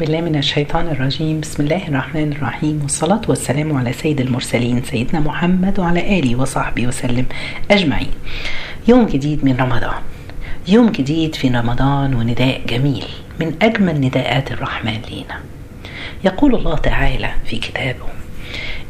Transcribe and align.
بالله 0.00 0.20
من 0.20 0.36
الشيطان 0.36 0.88
الرجيم. 0.88 1.40
بسم 1.40 1.62
الله 1.62 1.88
الرحمن 1.88 2.32
الرحيم. 2.32 2.82
والصلاة 2.82 3.20
والسلام 3.28 3.76
على 3.76 3.92
سيد 3.92 4.20
المرسلين 4.20 4.82
سيدنا 4.82 5.20
محمد 5.20 5.80
وعلى 5.80 6.18
آله 6.18 6.36
وصحبه 6.36 6.86
وسلم 6.86 7.26
أجمعين. 7.70 8.10
يوم 8.88 9.06
جديد 9.06 9.44
من 9.44 9.56
رمضان. 9.56 10.02
يوم 10.68 10.88
جديد 10.88 11.34
في 11.34 11.48
رمضان 11.48 12.14
ونداء 12.14 12.60
جميل 12.66 13.04
من 13.40 13.54
أجمل 13.62 14.00
نداءات 14.00 14.52
الرحمن 14.52 15.00
لينا. 15.10 15.40
يقول 16.24 16.54
الله 16.54 16.76
تعالى 16.76 17.30
في 17.46 17.56
كتابه 17.56 18.08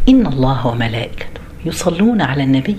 إن 0.09 0.27
الله 0.27 0.66
وملائكته 0.66 1.38
يصلون 1.64 2.20
على 2.20 2.43
النبي. 2.43 2.77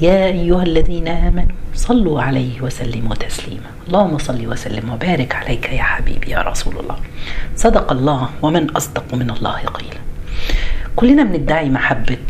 يا 0.00 0.26
أيها 0.26 0.62
الذين 0.62 1.08
آمنوا 1.08 1.56
صلوا 1.74 2.22
عليه 2.22 2.60
وسلموا 2.60 3.14
تسليما. 3.14 3.70
اللهم 3.88 4.18
صل 4.18 4.46
وسلم 4.46 4.90
وبارك 4.90 5.34
عليك 5.34 5.72
يا 5.72 5.82
حبيبي 5.82 6.30
يا 6.30 6.42
رسول 6.42 6.78
الله. 6.78 6.96
صدق 7.56 7.92
الله 7.92 8.28
ومن 8.42 8.70
أصدق 8.70 9.14
من 9.14 9.30
الله 9.30 9.58
قيلا. 9.58 10.00
كلنا 10.96 11.24
بندعي 11.24 11.68
محبة 11.70 12.26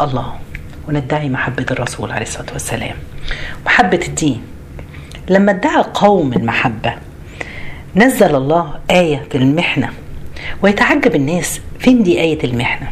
الله 0.00 0.34
وندعي 0.88 1.28
محبة 1.28 1.66
الرسول 1.70 2.12
عليه 2.12 2.26
الصلاة 2.26 2.52
والسلام. 2.52 2.96
محبة 3.66 4.00
الدين. 4.08 4.42
لما 5.30 5.50
ادعى 5.52 5.84
قوم 5.94 6.32
المحبة 6.32 6.94
نزل 7.96 8.34
الله 8.34 8.74
آية 8.90 9.26
في 9.30 9.38
المحنة 9.38 9.90
ويتعجب 10.62 11.14
الناس. 11.14 11.60
فين 11.78 12.02
دي 12.02 12.20
آية 12.20 12.44
المحنة؟ 12.44 12.88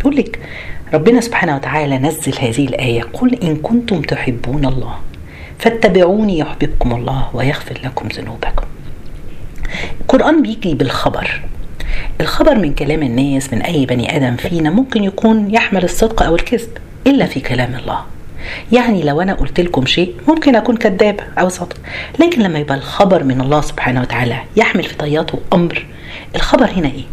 تقول 0.00 0.16
لك 0.16 0.40
ربنا 0.94 1.20
سبحانه 1.20 1.56
وتعالى 1.56 1.98
نزل 1.98 2.34
هذه 2.40 2.66
الآية 2.66 3.02
قل 3.02 3.34
إن 3.34 3.56
كنتم 3.56 4.02
تحبون 4.02 4.64
الله 4.64 4.94
فاتبعوني 5.58 6.38
يحببكم 6.38 6.94
الله 6.94 7.30
ويغفر 7.34 7.80
لكم 7.84 8.08
ذنوبكم. 8.08 8.66
القرآن 10.00 10.42
بيجي 10.42 10.74
بالخبر. 10.74 11.40
الخبر 12.20 12.54
من 12.54 12.74
كلام 12.74 13.02
الناس 13.02 13.52
من 13.52 13.62
أي 13.62 13.86
بني 13.86 14.16
آدم 14.16 14.36
فينا 14.36 14.70
ممكن 14.70 15.04
يكون 15.04 15.54
يحمل 15.54 15.84
الصدق 15.84 16.22
أو 16.22 16.34
الكذب 16.34 16.68
إلا 17.06 17.26
في 17.26 17.40
كلام 17.40 17.74
الله. 17.74 17.98
يعني 18.72 19.02
لو 19.02 19.20
أنا 19.20 19.34
قلت 19.34 19.60
لكم 19.60 19.86
شيء 19.86 20.14
ممكن 20.28 20.56
أكون 20.56 20.76
كذابة 20.76 21.22
أو 21.38 21.48
صادق. 21.48 21.76
لكن 22.20 22.42
لما 22.42 22.58
يبقى 22.58 22.74
الخبر 22.74 23.24
من 23.24 23.40
الله 23.40 23.60
سبحانه 23.60 24.00
وتعالى 24.00 24.38
يحمل 24.56 24.82
في 24.82 24.94
طياته 24.94 25.38
أمر 25.52 25.86
الخبر 26.36 26.70
هنا 26.70 26.88
إيه؟ 26.88 27.04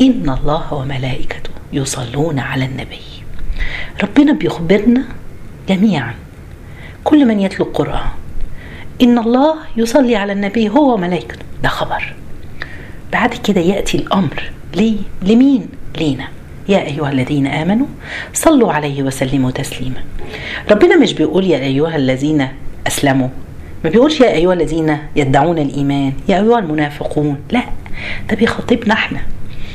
إن 0.00 0.36
الله 0.40 0.74
وملائكته 0.74 1.50
يصلون 1.72 2.38
على 2.38 2.64
النبي. 2.64 3.00
ربنا 4.02 4.32
بيخبرنا 4.32 5.04
جميعا. 5.68 6.14
كل 7.04 7.26
من 7.26 7.40
يتلو 7.40 7.66
القرآن. 7.66 8.08
إن 9.02 9.18
الله 9.18 9.54
يصلي 9.76 10.16
على 10.16 10.32
النبي 10.32 10.68
هو 10.68 10.94
وملائكته 10.94 11.44
ده 11.62 11.68
خبر. 11.68 12.14
بعد 13.12 13.34
كده 13.34 13.60
يأتي 13.60 13.98
الأمر. 13.98 14.50
ليه؟ 14.74 14.96
لمين؟ 15.22 15.68
لينا. 15.98 16.28
يا 16.68 16.82
أيها 16.82 17.10
الذين 17.10 17.46
آمنوا 17.46 17.86
صلوا 18.34 18.72
عليه 18.72 19.02
وسلموا 19.02 19.50
تسليما. 19.50 20.04
ربنا 20.70 20.96
مش 20.96 21.12
بيقول 21.12 21.44
يا 21.44 21.58
أيها 21.58 21.96
الذين 21.96 22.48
أسلموا. 22.86 23.28
ما 23.84 23.90
بيقولش 23.90 24.20
يا 24.20 24.32
أيها 24.32 24.52
الذين 24.52 24.98
يدعون 25.16 25.58
الإيمان 25.58 26.12
يا 26.28 26.36
أيها 26.36 26.58
المنافقون. 26.58 27.38
لا 27.50 27.62
ده 28.30 28.36
بيخاطبنا 28.36 28.94
إحنا. 28.94 29.20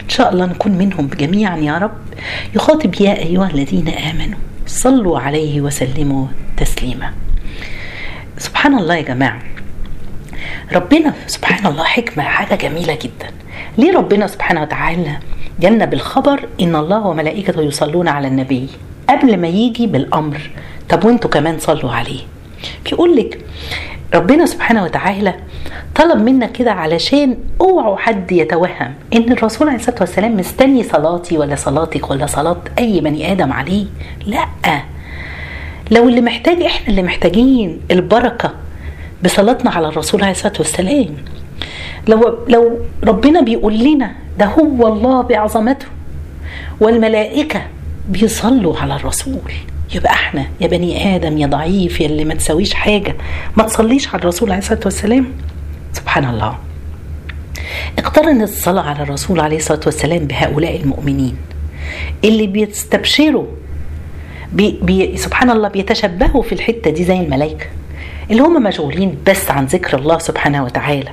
إن 0.04 0.10
شاء 0.10 0.34
الله 0.34 0.46
نكون 0.46 0.72
منهم 0.72 1.08
جميعا 1.08 1.58
يا 1.58 1.78
رب. 1.78 1.92
يخاطب 2.56 2.96
يا 3.02 3.18
أيها 3.18 3.50
الذين 3.50 3.88
آمنوا 3.90 4.40
صلوا 4.68 5.20
عليه 5.20 5.62
وسلموا 5.62 6.28
تسليما. 6.58 7.14
سبحان 8.38 8.78
الله 8.78 8.96
يا 8.96 9.02
جماعة. 9.02 9.42
ربنا 10.74 11.14
سبحان 11.28 11.66
الله 11.66 11.84
حكمة 11.84 12.24
حاجة 12.24 12.56
جميلة 12.56 12.98
جدا. 13.02 13.30
ليه 13.78 13.98
ربنا 13.98 14.28
سبحانه 14.28 14.62
وتعالى 14.62 15.18
جالنا 15.60 15.86
بالخبر 15.86 16.48
إن 16.62 16.76
الله 16.76 17.08
وملائكته 17.08 17.62
يصلون 17.62 18.08
على 18.08 18.28
النبي 18.28 18.68
قبل 19.10 19.38
ما 19.38 19.48
يجي 19.48 19.88
بالأمر؟ 19.88 20.50
طب 20.90 21.06
وأنتوا 21.06 21.30
كمان 21.30 21.60
صلوا 21.60 21.92
عليه. 21.92 22.22
بيقول 22.86 23.16
لك 23.16 23.40
ربنا 24.16 24.46
سبحانه 24.46 24.84
وتعالى 24.84 25.34
طلب 25.96 26.22
منا 26.22 26.46
كده 26.46 26.72
علشان 26.72 27.38
اوعوا 27.62 27.98
حد 27.98 28.32
يتوهم 28.32 28.94
ان 29.16 29.32
الرسول 29.32 29.68
عليه 29.68 29.80
الصلاة 29.80 29.98
والسلام 30.00 30.38
مستني 30.38 30.84
صلاتي 30.84 31.38
ولا 31.38 31.56
صلاتك 31.56 32.12
ولا 32.12 32.26
صلاة 32.26 32.58
أي 32.80 33.00
بني 33.02 33.32
آدم 33.32 33.54
عليه. 33.54 33.86
لا. 34.26 34.46
لو 35.92 36.10
اللي 36.10 36.22
محتاج 36.22 36.62
إحنا 36.62 36.88
اللي 36.88 37.04
محتاجين 37.04 37.82
البركة 37.92 38.52
بصلاتنا 39.24 39.72
على 39.72 39.88
الرسول 39.88 40.22
عليه 40.22 40.32
الصلاة 40.32 40.54
والسلام. 40.60 41.16
لو 42.08 42.38
لو 42.48 42.80
ربنا 43.04 43.42
بيقول 43.42 43.80
لنا 43.80 44.12
ده 44.40 44.46
هو 44.46 44.88
الله 44.88 45.22
بعظمته 45.22 45.86
والملائكة 46.80 47.62
بيصلوا 48.10 48.78
على 48.78 48.96
الرسول. 48.96 49.52
يبقى 49.96 50.12
إحنا 50.14 50.46
يا 50.62 50.68
بني 50.68 51.16
آدم 51.16 51.38
يا 51.38 51.48
ضعيف 51.48 52.02
يا 52.02 52.06
اللي 52.06 52.26
ما 52.26 52.34
تسويش 52.34 52.74
حاجة. 52.74 53.16
ما 53.58 53.64
تصليش 53.64 54.08
على 54.08 54.20
الرسول 54.20 54.50
عليه 54.52 54.60
الصلاة 54.62 54.80
والسلام. 54.86 55.26
سبحان 55.94 56.26
الله. 56.26 56.58
اقترن 58.00 58.42
الصلاة 58.42 58.82
على 58.82 59.04
الرسول 59.04 59.40
عليه 59.40 59.58
الصلاة 59.58 59.80
والسلام 59.86 60.28
بهؤلاء 60.28 60.82
المؤمنين. 60.82 61.38
اللي 62.24 62.48
بيستبشروا 62.48 63.46
بي 64.52 64.80
بي 64.82 65.18
سبحان 65.18 65.50
الله 65.50 65.68
بيتشبهوا 65.70 66.42
في 66.44 66.54
الحتة 66.54 66.92
دي 66.92 67.04
زي 67.04 67.20
الملائكة. 67.20 67.66
اللي 68.32 68.42
هم 68.42 68.64
مشغولين 68.64 69.18
بس 69.28 69.52
عن 69.52 69.66
ذكر 69.66 69.98
الله 69.98 70.18
سبحانه 70.20 70.64
وتعالى. 70.64 71.12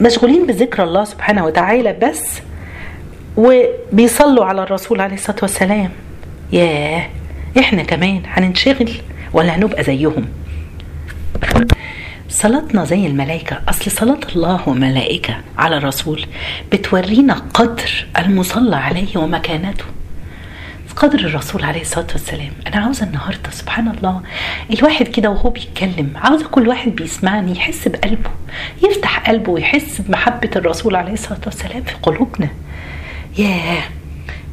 مشغولين 0.00 0.46
بذكر 0.46 0.82
الله 0.84 1.04
سبحانه 1.04 1.44
وتعالى 1.46 1.92
بس 1.92 2.40
وبيصلوا 3.36 4.44
على 4.44 4.62
الرسول 4.62 5.00
عليه 5.00 5.14
الصلاة 5.14 5.36
والسلام. 5.42 5.90
ياه. 6.52 7.06
إحنا 7.58 7.82
كمان 7.82 8.22
هننشغل 8.26 8.90
ولا 9.32 9.56
هنبقى 9.56 9.84
زيهم؟ 9.84 10.26
صلاتنا 12.28 12.84
زي 12.84 13.06
الملائكة. 13.06 13.60
أصل 13.68 13.90
صلاة 13.90 14.20
الله 14.36 14.68
وملائكة 14.68 15.36
على 15.58 15.76
الرسول 15.76 16.26
بتورينا 16.72 17.34
قدر 17.54 18.06
المصلى 18.18 18.76
عليه 18.76 19.16
ومكانته. 19.16 19.84
قدر 20.96 21.18
الرسول 21.18 21.64
عليه 21.64 21.80
الصلاة 21.80 22.06
والسلام. 22.12 22.50
أنا 22.66 22.76
عاوزة 22.76 23.06
النهاردة 23.06 23.50
سبحان 23.50 23.88
الله 23.88 24.20
الواحد 24.78 25.08
كده 25.08 25.30
وهو 25.30 25.50
بيتكلم 25.50 26.12
عاوزة 26.16 26.48
كل 26.48 26.68
واحد 26.68 26.90
بيسمعني 26.96 27.52
يحس 27.52 27.88
بقلبه 27.88 28.30
يفتح 28.84 29.28
قلبه 29.30 29.52
ويحس 29.52 30.00
بمحبة 30.00 30.50
الرسول 30.56 30.96
عليه 30.96 31.12
الصلاة 31.12 31.40
والسلام 31.46 31.82
في 31.82 31.94
قلوبنا. 32.02 32.48
ياه! 33.38 33.82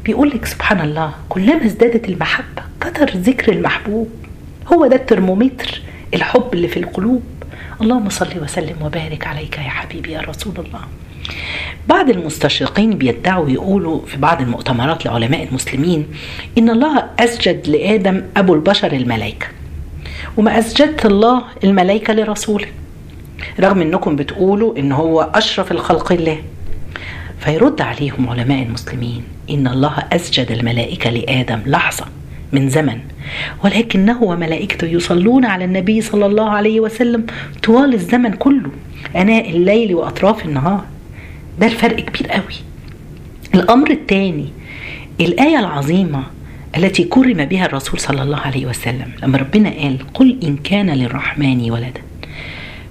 بيقول 0.08 0.30
لك 0.30 0.46
سبحان 0.46 0.82
الله 0.82 1.14
كلما 1.30 1.66
ازدادت 1.66 2.10
المحبة 2.10 2.64
كتر 2.82 3.10
ذكر 3.18 3.52
المحبوب. 3.52 4.10
هو 4.74 4.88
ده 4.88 4.96
الترمومتر 4.96 5.82
الحب 6.14 6.50
اللي 6.54 6.68
في 6.68 6.80
القلوب. 6.80 7.24
اللهم 7.82 8.10
صل 8.10 8.44
وسلم 8.44 8.76
وبارك 8.82 9.28
عليك 9.28 9.58
يا 9.58 9.62
حبيبي 9.70 10.12
يا 10.12 10.22
رسول 10.22 10.54
الله. 10.58 10.80
بعض 11.88 12.10
المستشرقين 12.10 12.98
بيدعوا 12.98 13.50
يقولوا 13.50 14.06
في 14.06 14.18
بعض 14.18 14.42
المؤتمرات 14.42 15.06
لعلماء 15.06 15.44
المسلمين 15.44 16.08
إن 16.58 16.70
الله 16.70 17.04
أسجد 17.20 17.68
لآدم 17.68 18.24
أبو 18.38 18.54
البشر 18.54 18.92
الملائكة 18.92 19.48
وما 20.38 20.60
أسجدت 20.60 21.06
الله 21.06 21.44
الملائكة 21.64 22.14
لرسوله. 22.14 22.68
رغم 23.60 23.82
إنكم 23.82 24.16
بتقولوا 24.16 24.78
إن 24.78 24.92
هو 24.92 25.22
أشرف 25.22 25.72
الخلق 25.72 26.12
الله 26.12 26.38
فيرد 27.40 27.82
عليهم 27.82 28.30
علماء 28.30 28.64
المسلمين 28.64 29.24
إن 29.50 29.68
الله 29.68 30.04
أسجد 30.14 30.52
الملائكة 30.52 31.10
لآدم. 31.10 31.60
لحظة. 31.66 32.06
من 32.52 32.70
زمن. 32.70 33.00
ولكنه 33.64 34.24
وملائكته 34.24 34.88
يصلون 34.88 35.46
على 35.46 35.66
النبي 35.66 36.02
صلى 36.02 36.26
الله 36.26 36.50
عليه 36.50 36.80
وسلم 36.80 37.26
طوال 37.64 37.94
الزمن 37.94 38.34
كله. 38.34 38.72
أناء 39.16 39.50
الليل 39.50 39.96
وأطراف 39.96 40.46
النهار. 40.46 40.86
ده 41.60 41.66
الفرق 41.66 41.96
كبير 41.96 42.32
قوي. 42.32 42.56
الأمر 43.56 43.92
الثاني 43.92 44.50
الآية 45.20 45.60
العظيمة 45.60 46.24
التي 46.78 47.04
كرم 47.04 47.46
بها 47.46 47.66
الرسول 47.66 48.00
صلى 48.00 48.22
الله 48.22 48.38
عليه 48.38 48.66
وسلم 48.66 49.12
لما 49.24 49.38
ربنا 49.38 49.70
قال 49.70 49.98
قل 50.14 50.38
إن 50.44 50.58
كان 50.58 50.90
للرحمن 50.90 51.72
ولدا. 51.72 52.02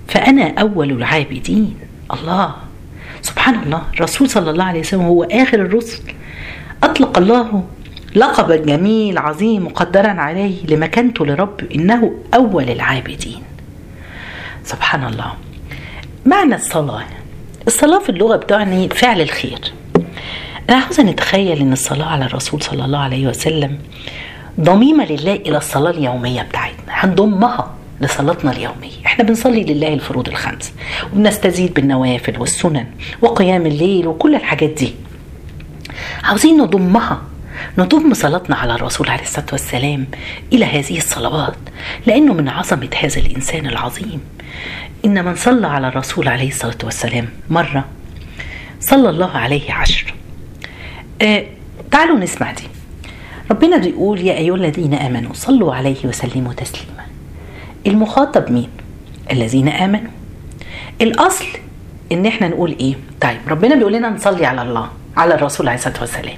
فأنا 0.08 0.54
أول 0.58 0.90
العابدين. 0.90 1.74
الله. 2.12 2.54
سبحان 3.22 3.62
الله. 3.62 3.82
الرسول 3.94 4.30
صلى 4.30 4.50
الله 4.50 4.64
عليه 4.64 4.80
وسلم 4.80 5.00
هو 5.00 5.24
آخر 5.24 5.60
الرسل. 5.60 6.02
أطلق 6.82 7.18
الله 7.18 7.64
لقبا 8.14 8.56
جميل 8.56 9.18
عظيم 9.18 9.64
مقدرا 9.64 10.08
عليه 10.08 10.66
لمكانته 10.66 11.26
لرب 11.26 11.60
إنه 11.74 12.14
أول 12.34 12.70
العابدين. 12.70 13.42
سبحان 14.64 15.04
الله. 15.04 15.32
معنى 16.26 16.54
الصلاة. 16.54 17.04
الصلاة 17.66 17.98
في 17.98 18.08
اللغة 18.08 18.36
بتعني 18.36 18.88
فعل 18.88 19.20
الخير. 19.20 19.58
أنا 20.70 20.76
عاوزة 20.78 21.02
نتخيل 21.02 21.58
إن 21.60 21.72
الصلاة 21.72 22.06
على 22.06 22.24
الرسول 22.24 22.62
صلى 22.62 22.84
الله 22.84 22.98
عليه 22.98 23.26
وسلم 23.26 23.78
ضميمة 24.60 25.04
لله 25.04 25.34
إلى 25.34 25.56
الصلاة 25.56 25.90
اليومية 25.90 26.42
بتاعتنا. 26.42 26.76
هنضمها 26.88 27.74
لصلاتنا 28.00 28.52
اليومية. 28.52 29.06
إحنا 29.06 29.24
بنصلي 29.24 29.64
لله 29.64 29.94
الفروض 29.94 30.28
الخمس. 30.28 30.72
وبنستزيد 31.12 31.74
بالنوافل 31.74 32.40
والسنن 32.40 32.86
وقيام 33.22 33.66
الليل 33.66 34.06
وكل 34.06 34.34
الحاجات 34.34 34.70
دي. 34.70 34.94
عاوزين 36.24 36.60
نضمها 36.60 37.22
نضم 37.78 38.14
صلاتنا 38.14 38.56
على 38.56 38.74
الرسول 38.74 39.08
عليه 39.08 39.22
الصلاة 39.22 39.46
والسلام 39.52 40.06
إلى 40.52 40.64
هذه 40.64 40.98
الصلوات 40.98 41.56
لأنه 42.06 42.34
من 42.34 42.48
عظمة 42.48 42.90
هذا 43.00 43.20
الإنسان 43.20 43.66
العظيم. 43.66 44.20
إن 45.04 45.24
من 45.24 45.34
صلى 45.34 45.66
على 45.66 45.88
الرسول 45.88 46.28
عليه 46.28 46.48
الصلاة 46.48 46.78
والسلام 46.84 47.28
مرة 47.50 47.84
صلى 48.80 49.10
الله 49.10 49.30
عليه 49.30 49.72
عشر. 49.72 50.14
آه 51.22 51.44
تعالوا 51.90 52.18
نسمع 52.18 52.52
دي. 52.52 52.62
ربنا 53.50 53.76
بيقول 53.76 54.20
يا 54.20 54.36
أيها 54.36 54.54
الذين 54.54 54.94
آمنوا 54.94 55.32
صلوا 55.34 55.74
عليه 55.74 56.04
وسلموا 56.04 56.52
تسليما. 56.52 57.06
المخاطب 57.86 58.52
مين؟ 58.52 58.68
الذين 59.32 59.68
آمنوا. 59.68 60.10
الأصل 61.00 61.46
إن 62.12 62.26
إحنا 62.26 62.48
نقول 62.48 62.76
إيه؟ 62.80 62.94
طيب 63.20 63.38
ربنا 63.48 63.74
بيقول 63.74 63.92
لنا 63.92 64.10
نصلي 64.10 64.46
على 64.46 64.62
الله. 64.62 64.90
على 65.16 65.34
الرسول 65.34 65.68
عليه 65.68 65.78
الصلاة 65.78 66.00
والسلام. 66.00 66.36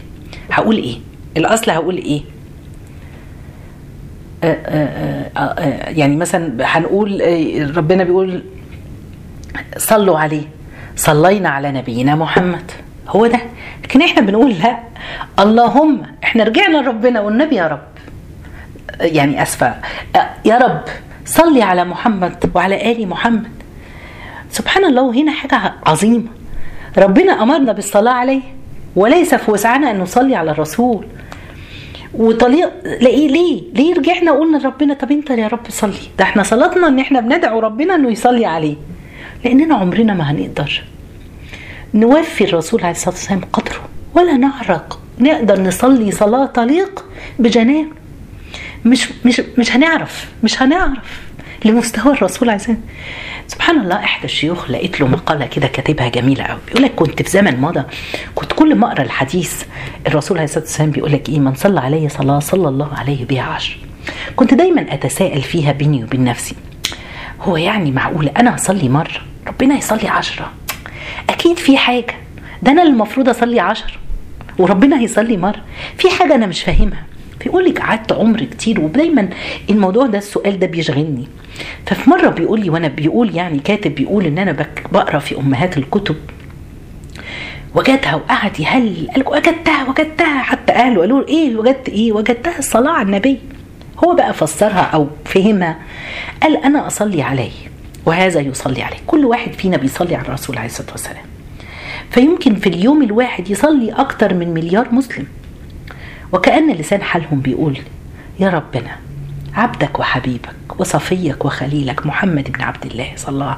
هقول 0.51 0.77
إيه؟ 0.77 0.99
الأصل 1.37 1.71
هقول 1.71 1.97
إيه؟ 1.97 2.23
آآ 4.45 4.57
آآ 4.67 5.31
آآ 5.37 5.91
يعني 5.91 6.17
مثلا 6.17 6.53
هنقول 6.61 7.23
ربنا 7.77 8.05
بيقول 8.05 8.43
صلوا 9.77 10.19
عليه. 10.19 10.43
صلينا 10.97 11.49
على 11.49 11.73
نبينا 11.73 12.15
محمد. 12.15 12.71
هو 13.09 13.27
ده. 13.27 13.41
لكن 13.85 14.03
إحنا 14.03 14.21
بنقول 14.21 14.51
لا. 14.51 14.79
اللهم 15.39 16.03
إحنا 16.25 16.45
رجعنا 16.45 16.79
لربنا 16.79 17.21
والنبي 17.21 17.57
يا 17.57 17.67
رب. 17.67 17.89
يعني 19.01 19.43
أسفة. 19.43 19.75
يا 20.45 20.59
رب 20.59 20.83
صلي 21.25 21.63
على 21.63 21.85
محمد 21.85 22.51
وعلى 22.55 22.93
آل 22.93 23.09
محمد. 23.09 23.49
سبحان 24.51 24.85
الله 24.85 25.03
وهنا 25.03 25.33
حاجة 25.33 25.75
عظيمة. 25.87 26.29
ربنا 26.99 27.43
أمرنا 27.43 27.73
بالصلاة 27.73 28.13
عليه. 28.13 28.58
وليس 28.99 29.35
في 29.35 29.51
وسعنا 29.51 29.91
أن 29.91 29.99
نصلي 29.99 30.35
على 30.37 30.51
الرسول. 30.51 31.07
وطليق 32.15 32.71
ليه 32.85 33.29
ليه؟ 33.29 33.63
ليه 33.75 33.95
رجعنا 33.95 34.33
قلنا 34.33 34.57
لربنا 34.59 34.95
طب 34.95 35.11
أنت 35.11 35.31
يا 35.31 35.49
رب 35.49 35.61
صلي. 35.69 35.93
ده 36.19 36.25
إحنا 36.25 36.43
صلاتنا 36.43 36.89
إن 36.89 36.99
إحنا 36.99 37.21
بندعو 37.21 37.59
ربنا 37.61 37.95
إنه 37.95 38.11
يصلي 38.11 38.47
عليه. 38.47 38.77
لأننا 39.45 39.75
عمرنا 39.75 40.15
ما 40.15 40.31
هنقدر 40.31 40.83
نوفي 41.95 42.45
الرسول 42.45 42.81
عليه 42.81 42.91
الصلاة 42.91 43.15
والسلام 43.15 43.41
قدره 43.53 43.89
ولا 44.15 44.37
نعرق. 44.37 45.01
نقدر 45.19 45.61
نصلي 45.61 46.11
صلاة 46.13 46.47
تليق 46.47 47.05
بجنابه 47.39 47.87
مش 48.85 49.09
مش 49.25 49.43
مش 49.59 49.77
هنعرف 49.77 50.29
مش 50.45 50.63
هنعرف. 50.63 51.28
لمستوى 51.65 52.13
الرسول 52.13 52.49
عليه 52.49 52.61
الصلاة 52.61 52.77
سبحان 53.47 53.81
الله 53.81 53.97
إحدى 53.97 54.25
الشيوخ 54.25 54.71
لقيت 54.71 55.01
له 55.01 55.07
مقالة 55.09 55.47
كده 55.47 55.67
كاتبها 55.67 56.09
جميلة 56.09 56.45
قوي 56.45 56.59
بيقول 56.67 56.83
لك 56.83 56.95
كنت 56.95 57.23
في 57.23 57.31
زمن 57.31 57.61
مضى 57.61 57.83
كنت 58.35 58.53
كل 58.53 58.75
ما 58.75 58.87
أقرأ 58.93 59.03
الحديث 59.03 59.63
الرسول 60.07 60.37
عليه 60.37 60.45
الصلاة 60.45 60.65
والسلام 60.65 60.91
بيقول 60.91 61.13
لك 61.13 61.29
إيه 61.29 61.39
من 61.39 61.55
صلى 61.55 61.81
علي 61.81 62.09
صلاة 62.09 62.39
صلى 62.39 62.69
الله 62.69 62.95
عليه 62.95 63.25
بها 63.25 63.43
عشر. 63.43 63.77
كنت 64.37 64.55
دايما 64.55 64.95
أتساءل 64.95 65.43
فيها 65.43 65.73
بيني 65.73 66.05
وبين 66.05 66.25
نفسي. 66.25 66.55
هو 67.41 67.57
يعني 67.57 67.91
معقوله 67.93 68.31
أنا 68.37 68.55
أصلي 68.55 68.89
مرة؟ 68.89 69.21
ربنا 69.47 69.75
يصلي 69.75 70.09
عشرة. 70.09 70.51
أكيد 71.31 71.57
في 71.57 71.77
حاجة. 71.77 72.15
ده 72.63 72.73
أنا 72.73 72.83
المفروض 72.83 73.29
أصلي 73.29 73.61
عشر. 73.61 73.99
وربنا 74.59 75.01
هيصلي 75.01 75.37
مرة. 75.37 75.61
في 75.99 76.11
حاجة 76.11 76.35
أنا 76.35 76.47
مش 76.47 76.63
فاهمها. 76.63 77.08
بيقول 77.45 77.65
لك 77.65 77.79
قعدت 77.81 78.13
عمر 78.13 78.45
كتير 78.45 78.81
ودايما 78.81 79.29
الموضوع 79.71 80.07
ده 80.07 80.19
السؤال 80.19 80.59
ده 80.59 80.67
بيشغلني. 80.67 81.29
ففي 81.87 82.11
مرة 82.11 82.29
بيقول 82.29 82.61
لي 82.61 82.71
وأنا 82.71 82.89
بيقول 82.89 83.37
يعني 83.37 83.59
كاتب 83.59 83.95
بيقول 83.95 84.27
إن 84.27 84.39
أنا 84.39 84.67
بقرأ 84.93 85.19
في 85.19 85.37
أمهات 85.39 85.79
الكتب. 85.79 86.17
وجدها 87.75 88.15
وقعد 88.15 88.61
يهلل 88.61 89.09
قال 89.15 89.29
وجدتها 89.29 89.89
وجدتها. 89.89 90.43
حتى 90.43 90.73
أهله 90.73 91.01
قالوا 91.01 91.29
إيه 91.29 91.57
وجدت 91.57 91.89
إيه؟ 91.89 92.13
وجدتها 92.13 92.59
الصلاه 92.59 92.91
على 92.93 93.07
النبي. 93.07 93.39
هو 94.05 94.15
بقى 94.15 94.35
فسرها 94.35 94.81
أو 94.95 95.09
فهمها. 95.25 95.79
قال 96.43 96.57
أنا 96.57 96.87
أصلي 96.87 97.23
عليه 97.23 97.51
وهذا 98.07 98.41
يصلي 98.41 98.83
عليه. 98.83 98.97
كل 99.07 99.25
واحد 99.25 99.53
فينا 99.53 99.77
بيصلي 99.77 100.15
على 100.15 100.29
الرسول 100.29 100.59
عليه 100.59 100.67
الصلاة 100.69 100.91
والسلام. 100.91 101.25
فيمكن 102.11 102.55
في 102.55 102.69
اليوم 102.69 103.03
الواحد 103.03 103.51
يصلي 103.51 103.93
أكتر 103.93 104.35
من 104.35 104.55
مليار 104.55 104.95
مسلم. 104.95 105.27
وكأن 106.33 106.71
لسان 106.73 107.03
حالهم 107.03 107.41
بيقول 107.41 107.79
يا 108.41 108.49
ربنا 108.51 108.97
عبدك 109.55 109.99
وحبيبك 109.99 110.81
وصفيك 110.81 111.45
وخليلك 111.45 112.07
محمد 112.07 112.53
بن 112.53 112.63
عبد 112.63 112.87
الله 112.87 113.13
صلى 113.17 113.33
الله 113.33 113.57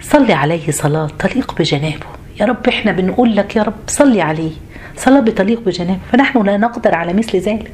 صلي 0.00 0.32
عليه 0.32 0.70
صلاة 0.70 1.10
تليق 1.18 1.54
بجنابه. 1.58 2.06
يا 2.40 2.46
رب 2.46 2.68
إحنا 2.68 2.92
بنقول 2.92 3.36
لك 3.36 3.56
يا 3.56 3.62
رب 3.62 3.74
صلي 3.86 4.22
عليه 4.22 4.50
صلاة 4.96 5.20
بتليق 5.20 5.60
بجنابه. 5.60 6.00
فنحن 6.12 6.42
لا 6.42 6.56
نقدر 6.56 6.94
على 6.94 7.12
مثل 7.12 7.38
ذلك. 7.38 7.72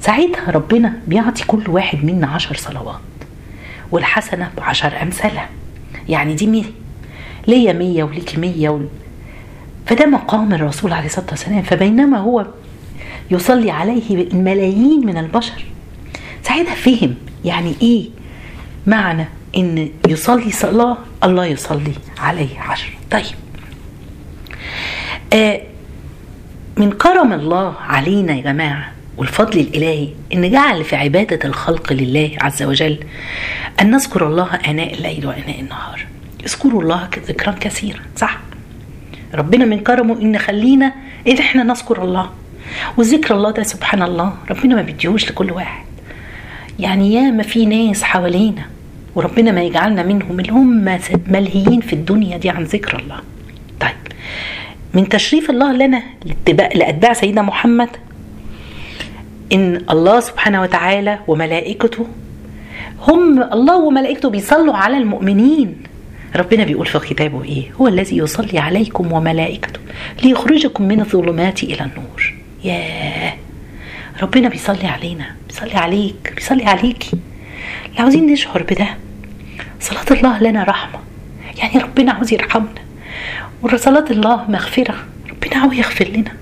ساعتها 0.00 0.50
ربنا 0.50 0.92
بيعطي 1.06 1.44
كل 1.46 1.62
واحد 1.68 2.04
منا 2.04 2.26
عشر 2.26 2.56
صلوات 2.56 3.00
والحسنة 3.90 4.50
بعشر 4.56 5.02
أمثالها 5.02 5.48
يعني 6.08 6.34
دي 6.34 6.46
مية. 6.46 6.64
ليا 7.46 7.72
مية 7.72 8.04
وليكي 8.04 8.40
مية 8.40 8.68
و... 8.68 8.80
فده 9.86 10.06
مقام 10.06 10.52
الرسول 10.52 10.92
عليه 10.92 11.06
الصلاة 11.06 11.26
والسلام. 11.30 11.62
فبينما 11.62 12.18
هو 12.18 12.46
يصلي 13.30 13.70
عليه 13.70 14.14
الملايين 14.32 15.06
من 15.06 15.18
البشر. 15.18 15.64
ساعتها 16.42 16.74
فهم 16.74 17.14
يعني 17.44 17.74
إيه 17.82 18.08
معنى 18.86 19.28
إن 19.56 19.88
يصلي 20.08 20.50
صلاة؟ 20.50 20.96
الله 21.24 21.46
يصلي 21.46 21.92
عليه 22.18 22.60
عشر. 22.60 22.92
طيب. 23.10 23.24
آه 25.32 25.60
من 26.76 26.90
كرم 26.92 27.32
الله 27.32 27.74
علينا 27.80 28.34
يا 28.34 28.42
جماعة 28.42 28.92
والفضل 29.16 29.60
الإلهي 29.60 30.08
إن 30.32 30.50
جعل 30.50 30.84
في 30.84 30.96
عبادة 30.96 31.48
الخلق 31.48 31.92
لله 31.92 32.30
عز 32.40 32.62
وجل 32.62 32.98
أن 33.80 33.90
نذكر 33.90 34.26
الله 34.26 34.54
آناء 34.54 34.94
الليل 34.94 35.26
وآناء 35.26 35.60
النهار. 35.60 36.06
اذكروا 36.46 36.82
الله 36.82 37.08
ذكرا 37.28 37.52
كثيرا 37.60 38.00
صح؟ 38.16 38.38
ربنا 39.34 39.64
من 39.64 39.80
كرمه 39.80 40.20
إن 40.22 40.38
خلينا 40.38 40.92
إن 41.28 41.38
إحنا 41.38 41.62
نذكر 41.62 42.04
الله. 42.04 42.30
وذكر 42.96 43.34
الله 43.34 43.50
ده 43.50 43.62
سبحان 43.62 44.02
الله. 44.02 44.32
ربنا 44.50 44.74
ما 44.74 44.82
بيديهوش 44.82 45.30
لكل 45.30 45.50
واحد. 45.50 45.84
يعني 46.78 47.14
ياما 47.14 47.42
في 47.42 47.66
ناس 47.66 48.02
حوالينا 48.02 48.62
وربنا 49.14 49.52
ما 49.52 49.62
يجعلنا 49.62 50.02
منهم 50.02 50.40
اللي 50.40 50.52
هم 50.52 50.98
ملهيين 51.26 51.80
في 51.80 51.92
الدنيا 51.92 52.36
دي 52.36 52.50
عن 52.50 52.62
ذكر 52.62 52.98
الله. 52.98 53.20
طيب 53.80 53.90
من 54.94 55.08
تشريف 55.08 55.50
الله 55.50 55.72
لنا 55.72 56.02
لأتباع 56.74 57.12
سيدنا 57.12 57.42
محمد 57.42 57.88
إن 59.52 59.84
الله 59.90 60.20
سبحانه 60.20 60.62
وتعالى 60.62 61.18
وملائكته 61.28 62.06
هم 63.08 63.42
الله 63.42 63.76
وملائكته 63.76 64.30
بيصلوا 64.30 64.74
على 64.74 64.96
المؤمنين. 64.96 65.76
ربنا 66.36 66.64
بيقول 66.64 66.86
في 66.86 66.98
كتابه 66.98 67.44
إيه؟ 67.44 67.72
هو 67.80 67.88
الذي 67.88 68.16
يصلي 68.16 68.58
عليكم 68.58 69.12
وملائكته 69.12 69.80
ليخرجكم 70.24 70.88
من 70.88 71.00
الظلمات 71.00 71.62
إلى 71.62 71.80
النور. 71.80 72.34
ياه. 72.64 73.34
ربنا 74.22 74.48
بيصلي 74.48 74.86
علينا 74.86 75.24
بيصلي 75.48 75.74
عليك 75.74 76.32
بيصلي 76.36 76.64
عليكي. 76.64 77.18
اللي 77.86 78.00
عاوزين 78.00 78.32
نشعر 78.32 78.62
بده 78.62 78.88
صلاة 79.80 80.04
الله 80.10 80.42
لنا 80.42 80.64
رحمة. 80.64 80.98
يعني 81.56 81.78
ربنا 81.78 82.12
عاوز 82.12 82.32
يرحمنا. 82.32 82.82
وصلاة 83.62 84.04
الله 84.10 84.50
مغفرة. 84.50 84.94
ربنا 85.30 85.60
عاوز 85.60 85.74
يغفر 85.74 86.08
لنا 86.08 86.32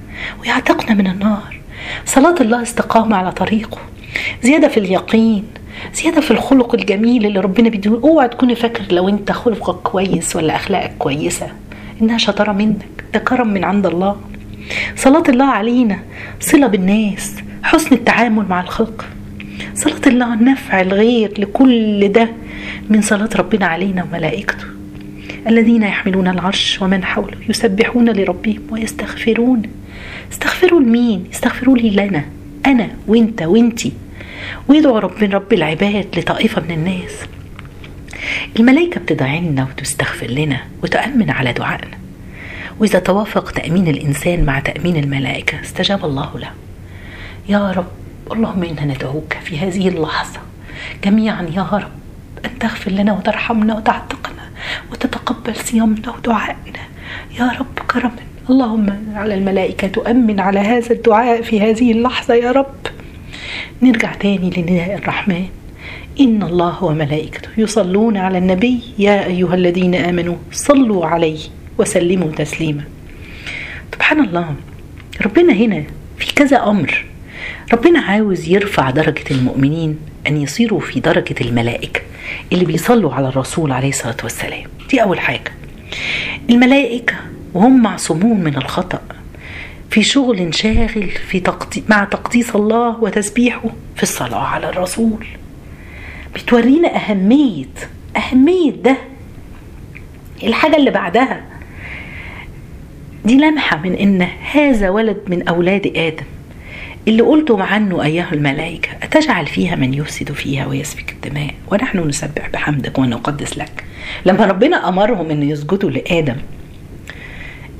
ويعتقنا 0.41 0.95
من 0.95 1.07
النار. 1.07 1.61
صلاة 2.07 2.35
الله 2.41 2.63
استقامة 2.63 3.17
على 3.17 3.33
طريقه. 3.33 3.79
زيادة 4.43 4.69
في 4.69 4.81
اليقين 4.81 5.45
زيادة 5.95 6.21
في 6.21 6.31
الخلق 6.31 6.75
الجميل 6.75 7.27
اللي 7.27 7.41
ربنا 7.41 7.69
بيديه 7.69 7.91
اوعى 7.91 8.29
تكوني 8.29 8.55
فاكر 8.55 8.95
لو 8.95 9.09
انت 9.09 9.33
خلقك 9.33 9.75
كويس 9.83 10.37
ولا 10.37 10.57
أخلاقك 10.57 10.93
كويسة. 10.99 11.49
إنها 12.03 12.19
شطارة 12.19 12.53
منك. 12.53 12.87
ده 13.13 13.19
كرم 13.19 13.49
من 13.49 13.65
عند 13.65 13.87
الله. 13.87 14.17
صلاة 14.97 15.23
الله 15.29 15.45
علينا 15.45 15.99
صلة 16.41 16.67
بالناس 16.67 17.35
حسن 17.63 17.95
التعامل 17.95 18.47
مع 18.49 18.61
الخلق. 18.61 19.07
صلاة 19.75 20.01
الله 20.07 20.35
نفع 20.35 20.81
الغير 20.81 21.33
لكل 21.39 22.09
ده 22.13 22.29
من 22.91 23.03
صلاة 23.03 23.29
ربنا 23.37 23.67
علينا 23.67 24.05
وملائكته. 24.05 24.65
الذين 25.49 25.83
يحملون 25.83 26.29
العرش 26.29 26.83
ومن 26.83 27.05
حوله 27.05 27.37
يسبحون 27.49 28.11
لربهم 28.11 28.63
ويستغفرون. 28.71 29.63
استغفروا 30.33 30.81
لمين؟ 30.81 31.25
استغفروا 31.33 31.79
لي 31.79 31.91
لنا 31.91 32.25
أنا 32.67 32.89
وأنت 33.07 33.43
وانتي 33.43 33.93
ويدعو 34.69 34.99
ربنا 34.99 35.35
رب 35.35 35.53
العباد 35.53 36.07
لطائفة 36.17 36.63
من 36.63 36.71
الناس. 36.71 37.13
الملائكة 38.59 39.01
بتدعي 39.01 39.41
لنا 39.41 39.65
وتستغفر 39.65 40.27
لنا 40.27 40.61
وتأمن 40.83 41.31
على 41.31 41.53
دعائنا. 41.53 41.99
وإذا 42.81 42.99
توافق 42.99 43.51
تأمين 43.51 43.89
الإنسان 43.89 44.45
مع 44.45 44.61
تأمين 44.61 44.97
الملائكة 44.97 45.61
استجاب 45.61 46.05
الله 46.05 46.39
له. 46.39 46.51
يا 47.49 47.71
رب 47.71 47.87
اللهم 48.33 48.63
إنا 48.63 48.85
ندعوك 48.85 49.33
في 49.45 49.59
هذه 49.59 49.89
اللحظة. 49.89 50.41
جميعا 51.05 51.43
يا 51.43 51.69
رب 51.73 51.91
أن 52.45 52.59
تغفر 52.59 52.91
لنا 52.91 53.13
وترحمنا 53.13 53.77
وتعتقنا 53.77 54.51
وتتقبل 54.93 55.57
صيامنا 55.57 56.11
ودعائنا. 56.19 56.83
يا 57.39 57.53
رب 57.61 57.87
كرما. 57.91 58.23
اللهم 58.51 58.87
على 59.15 59.35
الملائكة 59.35 59.89
تؤمن 59.89 60.41
على 60.41 60.59
هذا 60.59 60.93
الدعاء 60.93 61.43
في 61.43 61.61
هذه 61.61 61.93
اللحظة 61.93 62.35
يا 62.35 62.53
رب. 62.53 62.87
نرجع 63.83 64.15
تاني 64.15 64.51
لنداء 64.51 64.95
الرحمن. 64.95 65.45
إن 66.21 66.43
الله 66.43 66.85
وملائكته 66.85 67.49
يصلون 67.59 68.17
على 68.17 68.39
النبي 68.39 68.81
يا 68.99 69.27
أيها 69.27 69.55
الذين 69.55 69.95
آمنوا 69.95 70.37
صلوا 70.53 71.07
عليه. 71.07 71.39
وسلموا 71.79 72.33
تسليما. 72.33 72.85
سبحان 73.95 74.25
الله 74.25 74.55
ربنا 75.27 75.53
هنا 75.53 75.85
في 76.19 76.35
كذا 76.35 76.63
أمر. 76.63 77.05
ربنا 77.73 78.01
عاوز 78.01 78.49
يرفع 78.49 78.91
درجة 78.91 79.25
المؤمنين 79.31 79.99
أن 80.27 80.37
يصيروا 80.43 80.81
في 80.81 81.01
درجة 81.01 81.35
الملائكة 81.41 82.01
اللي 82.53 82.65
بيصلوا 82.65 83.15
على 83.15 83.29
الرسول 83.29 83.73
عليه 83.73 83.89
الصلاة 83.89 84.17
والسلام. 84.23 84.65
دي 84.91 85.03
أول 85.03 85.21
حاجة. 85.21 85.53
الملائكة 86.51 87.15
وهم 87.55 87.83
معصومون 87.83 88.41
من 88.41 88.57
الخطأ. 88.57 89.01
في 89.91 90.03
شغل 90.03 90.55
شاغل 90.55 91.09
في 91.29 91.41
تقدي 91.41 91.85
مع 91.89 92.05
تقديس 92.05 92.57
الله 92.57 92.97
وتسبيحه 93.01 93.71
في 93.97 94.03
الصلاة 94.03 94.39
على 94.45 94.69
الرسول. 94.69 95.27
بتورينا 96.35 96.97
أهمية 96.97 97.67
أهمية 98.17 98.71
ده. 98.71 98.97
الحاجة 100.43 100.77
اللي 100.77 100.91
بعدها 100.91 101.45
دي 103.27 103.37
لمحة 103.37 103.77
من 103.79 103.95
إن 103.95 104.23
هذا 104.53 104.91
ولد 104.91 105.17
من 105.29 105.49
أولاد 105.49 105.93
آدم. 105.97 106.25
اللي 107.09 107.23
قلتم 107.23 107.63
عنه 107.63 108.05
أيها 108.05 108.29
الملائكة 108.33 108.89
أتجعل 109.03 109.47
فيها 109.47 109.77
من 109.77 109.95
يفسد 109.95 110.33
فيها 110.33 110.67
ويسفك 110.67 111.13
الدماء؟ 111.13 111.55
ونحن 111.73 111.99
نسبح 112.09 112.49
بحمدك 112.49 112.99
ونقدس 112.99 113.59
لك. 113.59 113.85
لما 114.27 114.47
ربنا 114.47 114.89
أمرهم 114.89 115.31
أن 115.31 115.43
يسجدوا 115.43 115.91
لآدم 115.91 116.37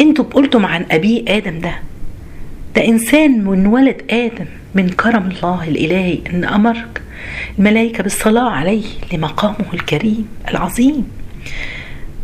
أنتوا 0.01 0.25
قلتم 0.25 0.67
عن 0.67 0.87
أبيه 0.91 1.37
آدم 1.37 1.59
ده. 1.59 1.75
ده 2.77 2.89
إنسان 2.89 3.45
من 3.45 3.67
ولد 3.67 4.03
آدم 4.11 4.47
من 4.75 4.89
كرم 4.89 5.31
الله 5.31 5.65
الإلهي 5.69 6.19
أن 6.33 6.45
أمر 6.45 6.77
الملائكة 7.59 8.03
بالصلاة 8.03 8.51
عليه 8.51 8.85
لمقامه 9.13 9.75
الكريم 9.75 10.29
العظيم 10.49 11.09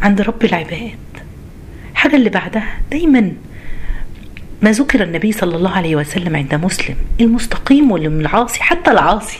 عند 0.02 0.20
رب 0.20 0.44
العباد. 0.44 0.90
الحاجة 2.02 2.16
اللي 2.16 2.30
بعدها 2.30 2.78
دايما 2.90 3.32
ما 4.62 4.70
ذكر 4.72 5.02
النبي 5.02 5.32
صلى 5.32 5.56
الله 5.56 5.70
عليه 5.70 5.96
وسلم 5.96 6.36
عند 6.36 6.54
مسلم. 6.54 6.96
المستقيم 7.20 7.92
والعاصي 7.92 8.62
حتى 8.62 8.90
العاصي. 8.90 9.38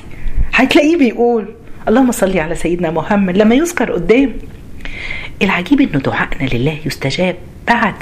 هتلاقيه 0.54 0.96
بيقول 0.96 1.48
اللهم 1.88 2.12
صل 2.12 2.38
على 2.38 2.54
سيدنا 2.54 2.90
محمد 2.90 3.36
لما 3.36 3.54
يذكر 3.54 3.92
قدام. 3.92 4.32
العجيب 5.42 5.80
إنه 5.80 5.98
دعائنا 5.98 6.48
لله 6.52 6.78
يستجاب 6.86 7.36
بعد 7.68 7.94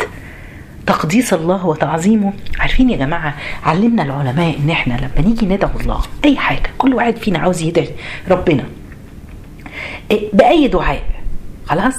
تقديس 0.87 1.35
الله 1.35 1.67
وتعظيمه. 1.67 2.33
عارفين 2.59 2.91
يا 2.91 2.97
جماعة 2.97 3.35
علمنا 3.65 4.03
العلماء 4.03 4.59
إن 4.65 4.71
إحنا 4.71 4.95
لما 4.95 5.29
نيجي 5.29 5.47
ندعو 5.47 5.81
الله 5.81 6.03
أي 6.25 6.37
حاجة 6.37 6.71
كل 6.79 6.95
واحد 6.95 7.17
فينا 7.17 7.39
عاوز 7.39 7.63
يدعي 7.63 7.91
ربنا. 8.31 8.65
بأي 10.33 10.69
دعاء؟ 10.69 11.03
خلاص؟ 11.67 11.97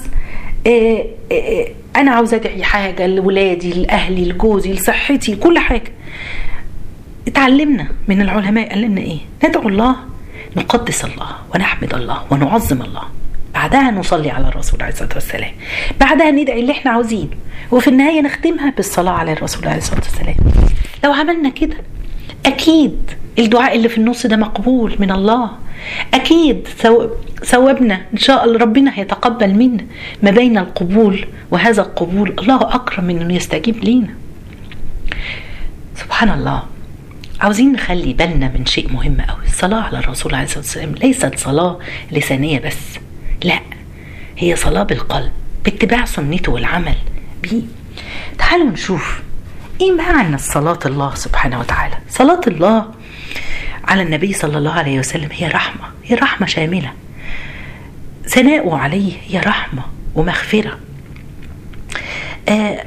إيه 0.66 1.06
إيه 1.32 1.81
أنا 1.96 2.12
عاوز 2.12 2.34
أدعي 2.34 2.64
حاجة 2.64 3.08
لولادي 3.08 3.74
لأهلي 3.74 4.26
لجوزي 4.26 4.74
لصحتي 4.74 5.36
كل 5.36 5.60
حاجة. 5.60 5.92
اتعلمنا 7.28 7.88
من 8.08 8.22
العلماء 8.22 8.70
قال 8.70 8.82
لنا 8.82 9.02
إيه؟ 9.02 9.20
ندعو 9.46 9.70
الله 9.70 9.96
نقدس 10.58 11.06
الله 11.06 11.28
ونحمد 11.56 11.94
الله 11.94 12.24
ونعظم 12.32 12.82
الله. 12.82 13.04
بعدها 13.54 13.92
نصلي 13.92 14.32
على 14.32 14.48
الرسول 14.48 14.82
عليه 14.82 14.94
الصلاة 14.94 15.14
والسلام. 15.14 15.52
بعدها 16.00 16.32
ندعي 16.32 16.60
اللي 16.60 16.72
إحنا 16.72 16.92
عاوزينه. 16.92 17.36
وفي 17.72 17.88
النهاية 17.88 18.22
نختمها 18.22 18.70
بالصلاة 18.70 19.12
على 19.12 19.34
الرسول 19.34 19.68
عليه 19.68 19.78
الصلاة 19.78 20.02
والسلام. 20.02 20.36
لو 21.04 21.12
عملنا 21.14 21.50
كده 21.50 21.78
أكيد 22.46 23.12
الدعاء 23.40 23.76
اللي 23.76 23.90
في 23.90 23.98
النص 23.98 24.26
ده 24.26 24.36
مقبول 24.36 24.96
من 25.00 25.12
الله. 25.12 25.50
أكيد 26.14 26.68
ثوابنا 27.44 28.02
إن 28.14 28.18
شاء 28.18 28.46
الله 28.46 28.58
ربنا 28.58 28.92
هيتقبل 29.00 29.54
منا 29.54 29.86
ما 30.24 30.32
بين 30.32 30.58
القبول 30.58 31.26
وهذا 31.52 31.82
القبول. 31.82 32.36
الله 32.40 32.76
أكرم 32.76 33.04
من 33.04 33.22
إنه 33.22 33.34
يستجيب 33.34 33.84
لينا. 33.84 34.14
سبحان 35.96 36.30
الله. 36.30 36.64
عاوزين 37.42 37.72
نخلي 37.72 38.14
بالنا 38.14 38.52
من 38.58 38.66
شيء 38.66 38.94
مهم 38.94 39.18
قوي 39.22 39.46
الصلاة 39.46 39.82
على 39.82 40.00
الرسول 40.00 40.36
عليه 40.36 40.46
الصلاة 40.46 40.60
والسلام 40.60 40.96
ليست 40.96 41.40
صلاة 41.40 41.80
لسانية 42.12 42.60
بس. 42.60 43.00
لا 43.44 43.60
هي 44.38 44.56
صلاة 44.56 44.84
بالقلب 44.84 45.32
باتباع 45.66 46.06
سنته 46.06 46.52
والعمل 46.52 46.96
بيه. 47.44 47.62
تعالوا 48.38 48.70
نشوف 48.70 49.22
إيه 49.82 49.92
معنى 49.92 50.38
صلاة 50.38 50.80
الله 50.86 51.16
سبحانه 51.16 51.60
وتعالى 51.60 51.98
صلاة 52.10 52.42
الله 52.48 52.92
على 53.84 54.02
النبي 54.02 54.34
صلى 54.34 54.58
الله 54.58 54.72
عليه 54.72 55.00
وسلم 55.00 55.30
هي 55.32 55.48
رحمة 55.48 55.84
هي 56.04 56.16
رحمة 56.16 56.48
شاملة. 56.48 56.94
ثناؤه 58.28 58.78
عليه 58.78 59.14
هي 59.28 59.40
رحمة 59.40 59.84
ومغفرة. 60.16 60.80
آه 62.50 62.86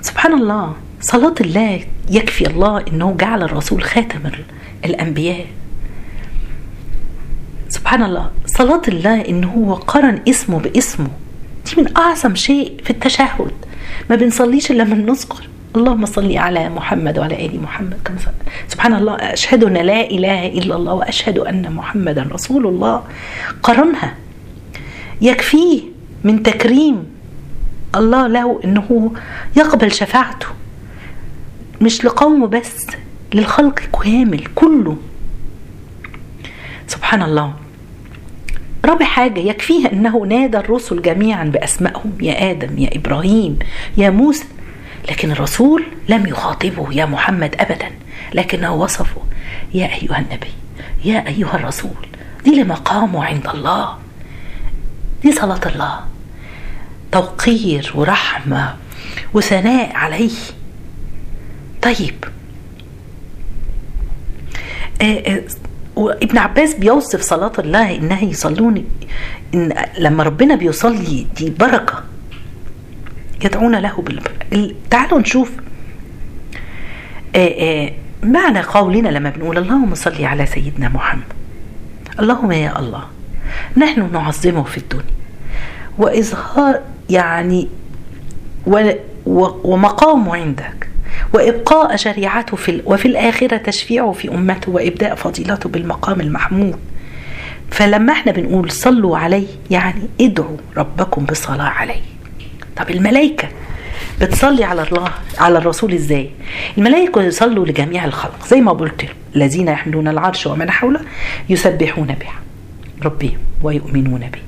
سبحان 0.00 0.32
الله 0.32 0.76
صلاة 1.00 1.34
الله 1.40 1.84
يكفي 2.10 2.46
الله 2.46 2.84
إنه 2.88 3.16
جعل 3.20 3.42
الرسول 3.42 3.82
خاتم 3.82 4.20
الأنبياء. 4.84 5.46
سبحان 7.68 8.02
الله 8.02 8.30
صلاة 8.46 8.82
الله 8.88 9.28
إنه 9.28 9.48
هو 9.48 9.74
قرن 9.74 10.22
اسمه 10.28 10.58
باسمه. 10.58 11.10
دي 11.66 11.82
من 11.82 11.96
أعظم 11.96 12.34
شيء 12.34 12.76
في 12.84 12.90
التشهد. 12.90 13.52
ما 14.10 14.16
بنصليش 14.16 14.70
إلا 14.70 14.84
من 14.84 15.06
نذكر 15.06 15.48
اللهم 15.76 16.06
صل 16.06 16.36
على 16.36 16.68
محمد 16.68 17.18
وعلى 17.18 17.46
آل 17.46 17.62
محمد 17.62 17.98
كما 18.04 18.16
سبحان 18.68 18.94
الله 18.94 19.14
أشهد 19.14 19.64
أن 19.64 19.72
لا 19.72 20.10
إله 20.10 20.46
إلا 20.46 20.76
الله 20.76 20.92
وأشهد 20.92 21.38
أن 21.38 21.72
محمدا 21.72 22.28
رسول 22.32 22.66
الله. 22.66 23.02
قرنها. 23.62 24.14
يكفيه 25.20 25.80
من 26.24 26.42
تكريم 26.42 27.04
الله 27.96 28.26
له 28.26 28.60
إنه 28.64 29.12
يقبل 29.56 29.92
شفاعته. 29.92 30.46
مش 31.80 32.04
لقومه 32.04 32.46
بس 32.46 32.86
للخلق 33.34 33.80
كامل 34.04 34.44
كله. 34.54 34.96
سبحان 36.86 37.22
الله. 37.22 37.54
رابع 38.84 39.06
حاجة 39.06 39.40
يكفيها 39.40 39.92
أنه 39.92 40.18
نادى 40.18 40.58
الرسل 40.58 41.02
جميعا 41.02 41.44
بأسمائهم. 41.44 42.12
يا 42.20 42.50
آدم 42.50 42.78
يا 42.78 42.96
إبراهيم 42.96 43.58
يا 43.96 44.10
موسى. 44.10 44.44
لكن 45.08 45.30
الرسول 45.30 45.84
لم 46.08 46.26
يخاطبه 46.26 46.92
يا 46.92 47.04
محمد 47.04 47.54
أبدا 47.58 47.90
لكنه 48.34 48.74
وصفه 48.74 49.22
يا 49.74 49.86
أيها 49.86 50.18
النبي 50.18 50.50
يا 51.04 51.26
أيها 51.28 51.54
الرسول 51.54 52.06
دي 52.44 52.62
لمقامه 52.62 53.24
عند 53.24 53.46
الله 53.48 53.98
دي 55.22 55.32
صلاة 55.32 55.60
الله. 55.66 56.00
توقير 57.12 57.92
ورحمة 57.94 58.76
وثناء 59.34 59.96
عليه. 59.96 60.30
طيب. 61.82 62.14
وابن 65.96 66.38
عباس 66.38 66.74
بيوصف 66.74 67.20
صلاة 67.20 67.52
الله 67.58 67.96
إنها 67.96 68.22
يصلون 68.24 68.84
إن 69.54 69.74
لما 69.98 70.22
ربنا 70.22 70.54
بيصلي 70.54 71.26
دي 71.36 71.50
بركة 71.50 72.02
يدعون 73.44 73.76
له 73.76 74.02
تعالوا 74.90 75.18
نشوف. 75.18 75.50
آآ 77.36 77.48
آآ 77.60 77.90
معنى 78.22 78.60
قولنا 78.60 79.08
لما 79.08 79.30
بنقول 79.30 79.58
اللهم 79.58 79.94
صل 79.94 80.24
على 80.24 80.46
سيدنا 80.46 80.88
محمد. 80.88 81.22
اللهم 82.20 82.52
يا 82.52 82.78
الله 82.78 83.04
نحن 83.76 84.12
نعظمه 84.12 84.62
في 84.62 84.78
الدنيا. 84.78 85.04
وإظهار 85.98 86.80
يعني 87.10 87.68
و 88.66 88.92
ومقامه 89.64 90.36
عندك. 90.36 90.88
وإبقاء 91.34 91.96
شريعته 91.96 92.56
في 92.56 92.82
وفي 92.84 93.08
الآخرة 93.08 93.56
تشفيعه 93.56 94.12
في 94.12 94.28
أمته 94.28 94.72
وإبداء 94.72 95.14
فضيلته 95.14 95.68
بالمقام 95.68 96.20
المحمود. 96.20 96.78
فلما 97.70 98.12
إحنا 98.12 98.32
بنقول 98.32 98.70
صلوا 98.70 99.18
عليه 99.18 99.46
يعني 99.70 100.02
ادعوا 100.20 100.56
ربكم 100.76 101.24
بالصلاة 101.24 101.68
عليه. 101.68 102.00
طب 102.76 102.90
الملائكة 102.90 103.48
بتصلي 104.22 104.64
على 104.64 104.82
الله 104.82 105.10
على 105.38 105.58
الرسول 105.58 105.92
إزاي؟ 105.92 106.30
الملائكة 106.78 107.22
يصلوا 107.22 107.66
لجميع 107.66 108.04
الخلق 108.04 108.46
زي 108.46 108.60
ما 108.60 108.72
قلت 108.72 109.04
الذين 109.36 109.68
يحملون 109.68 110.08
العرش 110.08 110.46
ومن 110.46 110.70
حوله 110.70 111.00
يسبحون 111.48 112.06
به 112.06 112.30
ربهم 113.02 113.38
ويؤمنون 113.62 114.20
به 114.20 114.40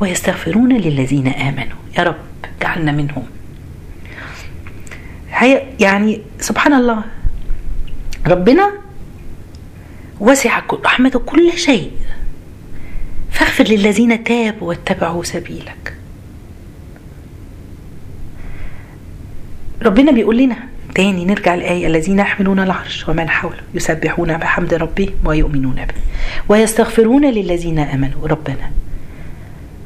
ويستغفرون 0.00 0.72
للذين 0.72 1.28
آمنوا. 1.28 1.76
يا 1.98 2.02
رب 2.02 2.16
جعلنا 2.62 2.92
منهم. 2.92 3.22
هي 5.30 5.62
يعني 5.80 6.20
سبحان 6.40 6.72
الله 6.72 7.04
ربنا 8.26 8.72
وسع 10.20 10.60
رحمته 10.84 11.18
كل 11.18 11.52
شيء. 11.58 11.90
فاغفر 13.30 13.64
للذين 13.64 14.24
تابوا 14.24 14.68
واتبعوا 14.68 15.24
سبيلك. 15.24 15.99
ربنا 19.82 20.12
بيقول 20.12 20.38
لنا 20.38 20.56
تاني 20.94 21.24
نرجع 21.24 21.54
الآية 21.54 21.86
الذين 21.86 22.18
يحملون 22.18 22.60
العرش 22.60 23.08
ومن 23.08 23.28
حوله 23.28 23.60
يسبحون 23.74 24.36
بحمد 24.36 24.74
ربهم 24.74 25.12
ويؤمنون 25.24 25.74
به 25.74 25.94
ويستغفرون 26.48 27.30
للذين 27.30 27.78
آمنوا. 27.78 28.28
ربنا 28.28 28.70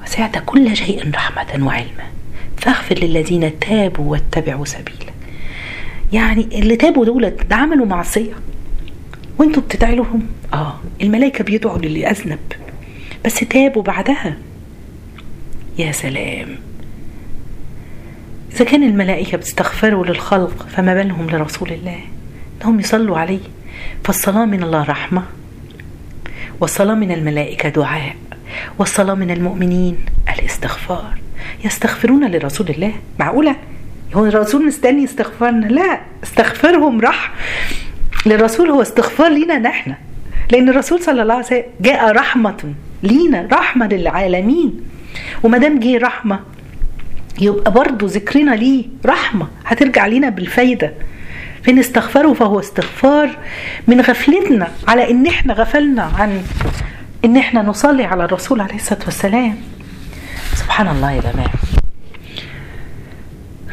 وسعت 0.05 0.39
كل 0.47 0.77
شيء 0.77 1.11
رحمة 1.15 1.67
وعلما. 1.67 2.05
فاغفر 2.57 2.99
للذين 2.99 3.59
تابوا 3.59 4.13
واتبعوا 4.13 4.65
سبيلك 4.65 5.13
يعني 6.13 6.49
اللي 6.53 6.77
تابوا 6.77 7.05
دولت 7.05 7.47
ده 7.51 7.57
عملوا 7.57 7.87
معصية. 7.87 8.33
وانتوا 9.39 9.63
بتدعي 9.63 9.95
لهم 9.95 10.27
آه 10.53 10.79
الملائكة 11.03 11.45
بيدعوا 11.45 11.79
للي 11.79 12.11
أذنب. 12.11 12.39
بس 13.25 13.35
تابوا 13.35 13.83
بعدها. 13.83 14.37
يا 15.79 15.93
سلام. 15.93 16.49
إذا 18.55 18.65
كان 18.65 18.83
الملائكة 18.83 19.39
بتستغفروا 19.39 20.07
للخلق 20.07 20.67
فما 20.69 20.95
بالهم 20.95 21.31
لرسول 21.31 21.71
الله 21.71 21.99
إنهم 22.63 22.81
يصلوا 22.81 23.19
عليه. 23.19 23.41
فالصلاة 24.05 24.45
من 24.45 24.63
الله 24.63 24.85
رحمة 24.85 25.23
والصلاة 26.61 26.95
من 26.95 27.13
الملائكة 27.13 27.69
دعاء 27.69 28.17
والصلاة 28.79 29.15
من 29.15 29.31
المؤمنين 29.31 29.99
الاستغفار. 30.39 31.19
يستغفرون 31.65 32.31
لرسول 32.31 32.69
الله؟ 32.69 32.93
معقولة؟ 33.21 33.57
هو 34.15 34.27
الرسول 34.27 34.67
مستني 34.67 35.05
استغفارنا؟ 35.05 35.67
لا 35.67 36.01
استغفرهم 36.23 37.01
رح 37.01 37.33
للرسول 38.27 38.71
هو 38.71 38.83
استغفار 38.83 39.29
لينا 39.29 39.59
نحن. 39.59 39.95
لأن 40.51 40.69
الرسول 40.69 41.03
صلى 41.03 41.23
الله 41.23 41.35
عليه 41.35 41.45
وسلم 41.45 41.63
جاء 41.81 42.13
رحمة 42.13 42.75
لينا 43.03 43.49
رحمة 43.53 43.87
للعالمين. 43.87 44.81
وما 45.43 45.59
دام 45.59 45.81
جه 45.81 45.99
رحمة 45.99 46.41
يبقى 47.41 47.73
برضه 47.73 48.07
ذكرنا 48.07 48.55
ليه 48.55 48.85
رحمة. 49.07 49.49
هترجع 49.67 50.07
لينا 50.07 50.29
بالفايدة. 50.29 50.93
فإن 51.63 51.79
استغفروا 51.79 52.35
فهو 52.35 52.61
استغفار 52.61 53.31
من 53.89 54.01
غفلتنا 54.01 54.69
على 54.89 55.11
إن 55.11 55.27
إحنا 55.27 55.53
غفلنا 55.53 56.03
عن 56.03 56.43
إن 57.25 57.37
إحنا 57.37 57.63
نصلي 57.63 58.05
على 58.05 58.25
الرسول 58.25 58.61
عليه 58.61 58.75
الصلاة 58.75 59.05
والسلام. 59.05 59.57
سبحان 60.55 60.89
الله 60.89 61.13
يا 61.13 61.21
جماعة. 61.21 61.53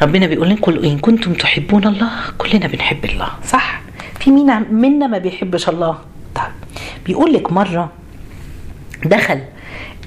ربنا 0.02 0.26
بيقول 0.26 0.56
قل 0.56 0.84
إن 0.84 0.98
كنتم 0.98 1.32
تحبون 1.32 1.86
الله 1.86 2.10
كلنا 2.38 2.66
بنحب 2.66 3.04
الله. 3.04 3.28
صح. 3.46 3.80
في 4.20 4.30
مين 4.30 4.72
منا 4.72 5.06
ما 5.06 5.18
بيحبش 5.18 5.68
الله. 5.68 5.98
طيب. 6.34 6.44
بيقول 7.06 7.32
لك 7.32 7.52
مرة 7.52 7.92
دخل 9.04 9.40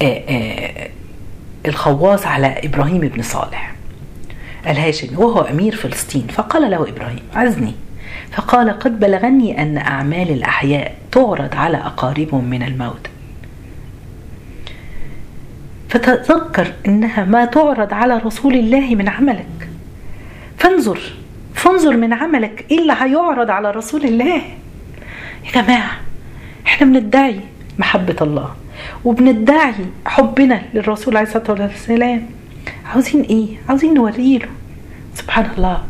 آآ 0.02 0.24
آآ 0.30 0.90
الخواص 1.68 2.26
على 2.26 2.56
إبراهيم 2.64 3.00
بن 3.00 3.22
صالح 3.22 3.76
الهاشمي 4.68 5.18
وهو 5.18 5.42
أمير 5.42 5.76
فلسطين 5.76 6.28
فقال 6.28 6.72
له 6.72 6.90
إبراهيم 6.90 7.24
عزني. 7.36 7.74
فقال 8.32 8.80
قد 8.80 9.00
بلغني 9.00 9.62
أن 9.62 9.78
أعمال 9.78 10.32
الأحياء 10.32 10.96
تعرض 11.12 11.56
على 11.56 11.78
أقاربهم 11.78 12.46
من 12.46 12.64
الموت. 12.64 13.08
فتذكر 15.90 16.74
أنها 16.88 17.26
ما 17.26 17.46
تعرض 17.46 17.94
على 17.94 18.18
رسول 18.18 18.54
الله 18.54 18.96
من 18.96 19.10
عملك. 19.10 19.70
فانظر 20.58 21.00
فانظر 21.54 21.98
من 21.98 22.14
عملك 22.14 22.66
إيه 22.72 22.80
اللي 22.80 22.94
هيعرض 22.94 23.50
على 23.50 23.72
رسول 23.72 24.04
الله. 24.04 24.42
يا 25.46 25.62
جماعة 25.62 25.92
إحنا 26.66 26.88
بندعي 26.88 27.40
محبة 27.80 28.16
الله. 28.22 28.56
وبندعي 29.06 29.74
حبنا 30.06 30.62
للرسول 30.74 31.18
عليه 31.18 31.28
الصلاة 31.28 31.62
والسلام. 31.62 32.26
عاوزين 32.86 33.22
إيه؟ 33.22 33.48
عاوزين 33.70 33.94
نوريله 33.94 34.48
سبحان 35.16 35.48
الله. 35.58 35.84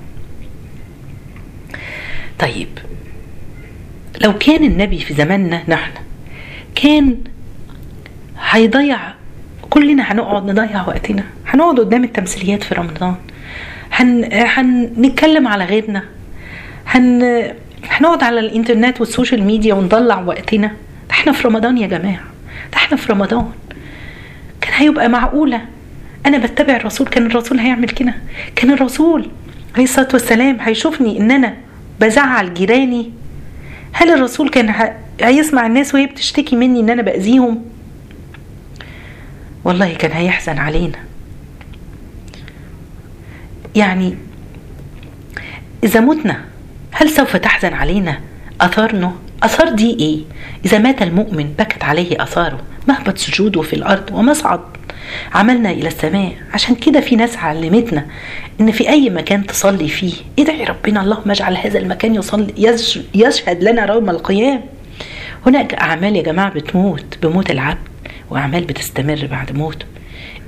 طيب 2.40 2.68
لو 4.22 4.38
كان 4.38 4.64
النبي 4.64 5.00
في 5.00 5.14
زماننا 5.14 5.64
نحن 5.68 5.92
كان 6.76 7.18
هيضيع 8.50 9.00
كلنا 9.70 10.12
هنقعد 10.12 10.46
نضيع 10.46 10.88
وقتنا. 10.88 11.24
هنقعد 11.48 11.80
قدام 11.80 12.04
التمثيليات 12.04 12.64
في 12.64 12.76
رمضان. 12.76 13.16
هن... 13.92 14.30
هنتكلم 14.32 15.48
على 15.48 15.66
غيرنا. 15.66 16.04
هن... 16.88 17.22
هنقعد 17.90 18.24
على 18.24 18.40
الإنترنت 18.40 19.00
وال 19.00 19.11
social 19.11 19.44
media 19.44 19.74
ونضيع 19.74 20.20
وقتنا. 20.20 20.72
إحنا 21.12 21.32
في 21.32 21.48
رمضان 21.48 21.78
يا 21.78 21.88
جماعة. 21.88 22.35
ده 22.72 22.78
إحنا 22.78 22.98
في 22.98 23.12
رمضان. 23.12 23.52
كان 24.62 24.74
هيبقى 24.74 25.10
معقولة. 25.10 25.62
أنا 26.26 26.38
بتبع 26.38 26.76
الرسول. 26.76 27.08
كان 27.08 27.26
الرسول 27.26 27.60
هيعمل 27.60 27.90
كده. 27.90 28.14
كان 28.56 28.72
الرسول 28.72 29.30
عليه 29.74 29.84
الصلاة 29.84 30.08
والسلام 30.14 30.58
هيشوفني 30.62 31.18
إن 31.20 31.32
أنا 31.32 31.58
بزعل 32.00 32.54
جيراني. 32.54 33.12
هل 33.94 34.14
الرسول 34.14 34.50
كان 34.50 34.94
هيسمع 35.22 35.66
الناس 35.66 35.94
وهي 35.96 36.06
بتشتكي 36.06 36.56
مني 36.56 36.80
إن 36.80 36.90
أنا 36.90 37.02
بأذيهم؟ 37.02 37.66
والله 39.64 39.94
كان 39.94 40.12
هيحزن 40.12 40.58
علينا. 40.58 40.98
يعني 43.76 44.16
إذا 45.84 46.00
متنا 46.00 46.46
هل 46.92 47.10
سوف 47.10 47.36
تحزن 47.36 47.74
علينا؟ 47.74 48.20
أثارنا 48.62 49.16
أثار 49.44 49.70
دي 49.70 49.98
إيه؟ 50.00 50.20
إذا 50.66 50.78
مات 50.78 51.02
المؤمن 51.02 51.54
بكت 51.60 51.84
عليه 51.84 52.24
أثاره 52.24 52.60
مهبط 52.88 53.18
سجوده 53.18 53.62
في 53.62 53.74
الأرض 53.76 54.10
ومصعد 54.14 54.60
عملنا 55.34 55.72
إلى 55.72 55.88
السماء. 55.88 56.32
عشان 56.54 56.76
كده 56.76 57.00
في 57.02 57.16
ناس 57.16 57.38
علمتنا 57.38 58.06
إن 58.62 58.72
في 58.72 58.90
أي 58.90 59.10
مكان 59.10 59.46
تصلي 59.46 59.88
فيه 59.88 60.14
ادعي 60.40 60.64
ربنا 60.64 61.02
اللهم 61.02 61.32
اجعل 61.32 61.58
هذا 61.58 61.80
المكان 61.80 62.16
يصلي 62.16 62.54
يشهد 63.16 63.64
لنا 63.64 63.94
يوم 63.94 64.10
القيامة. 64.10 64.62
هناك 65.46 65.74
أعمال 65.74 66.16
يا 66.16 66.22
جماعة 66.22 66.50
بتموت 66.50 67.18
بموت 67.24 67.52
العبد 67.52 67.78
وأعمال 68.30 68.64
بتستمر 68.64 69.28
بعد 69.32 69.52
موته. 69.52 69.86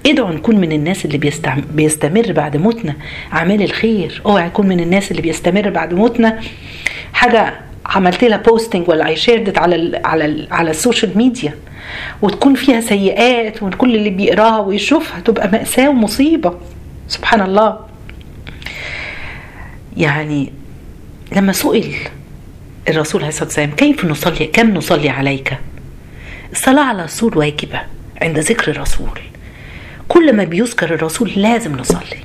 ادعوا 0.05 0.31
نكون 0.31 0.55
من 0.55 0.71
الناس 0.71 1.05
اللي 1.05 1.17
بيستمر 1.73 2.31
بعد 2.31 2.57
موتنا. 2.57 2.93
أعمال 3.33 3.61
الخير 3.61 4.21
اوعى 4.25 4.47
يكون 4.47 4.67
من 4.67 4.79
الناس 4.79 5.11
اللي 5.11 5.21
بيستمر 5.21 5.69
بعد 5.69 5.93
موتنا. 5.93 6.39
حاجة 7.13 7.53
عملت 7.87 8.23
لها 8.23 8.37
posting 8.37 8.89
ولا 8.89 9.07
اي 9.07 9.15
shared 9.15 9.57
على 9.57 9.75
ال 9.75 10.05
على 10.05 10.25
ال 10.25 10.47
على 10.51 10.71
ال 10.71 10.78
social 10.78 11.17
media 11.17 11.53
وتكون 12.21 12.55
فيها 12.55 12.81
سيئات 12.81 13.63
وكل 13.63 13.95
اللي 13.95 14.09
بيقراها 14.09 14.59
ويشوفها 14.59 15.19
تبقى 15.19 15.47
مأساة 15.51 15.89
ومصيبة. 15.89 16.59
سبحان 17.07 17.41
الله 17.41 17.79
يعني 19.97 20.53
لما 21.31 21.51
سئل 21.51 21.95
الرسول 22.89 23.21
عليه 23.21 23.29
الصلاة 23.29 23.45
والسلام 23.45 23.71
كيف 23.71 24.05
نصلي؟ 24.05 24.45
كم 24.45 24.73
نصلي 24.73 25.09
عليك? 25.09 25.57
الصلاة 26.51 26.83
على 26.83 26.99
الرسول 26.99 27.37
واجبة 27.37 27.81
عند 28.21 28.39
ذكر 28.39 28.71
الرسول. 28.71 29.19
كل 30.07 30.35
ما 30.35 30.43
بيذكر 30.43 30.93
الرسول 30.93 31.31
لازم 31.35 31.75
نصلي. 31.77 32.17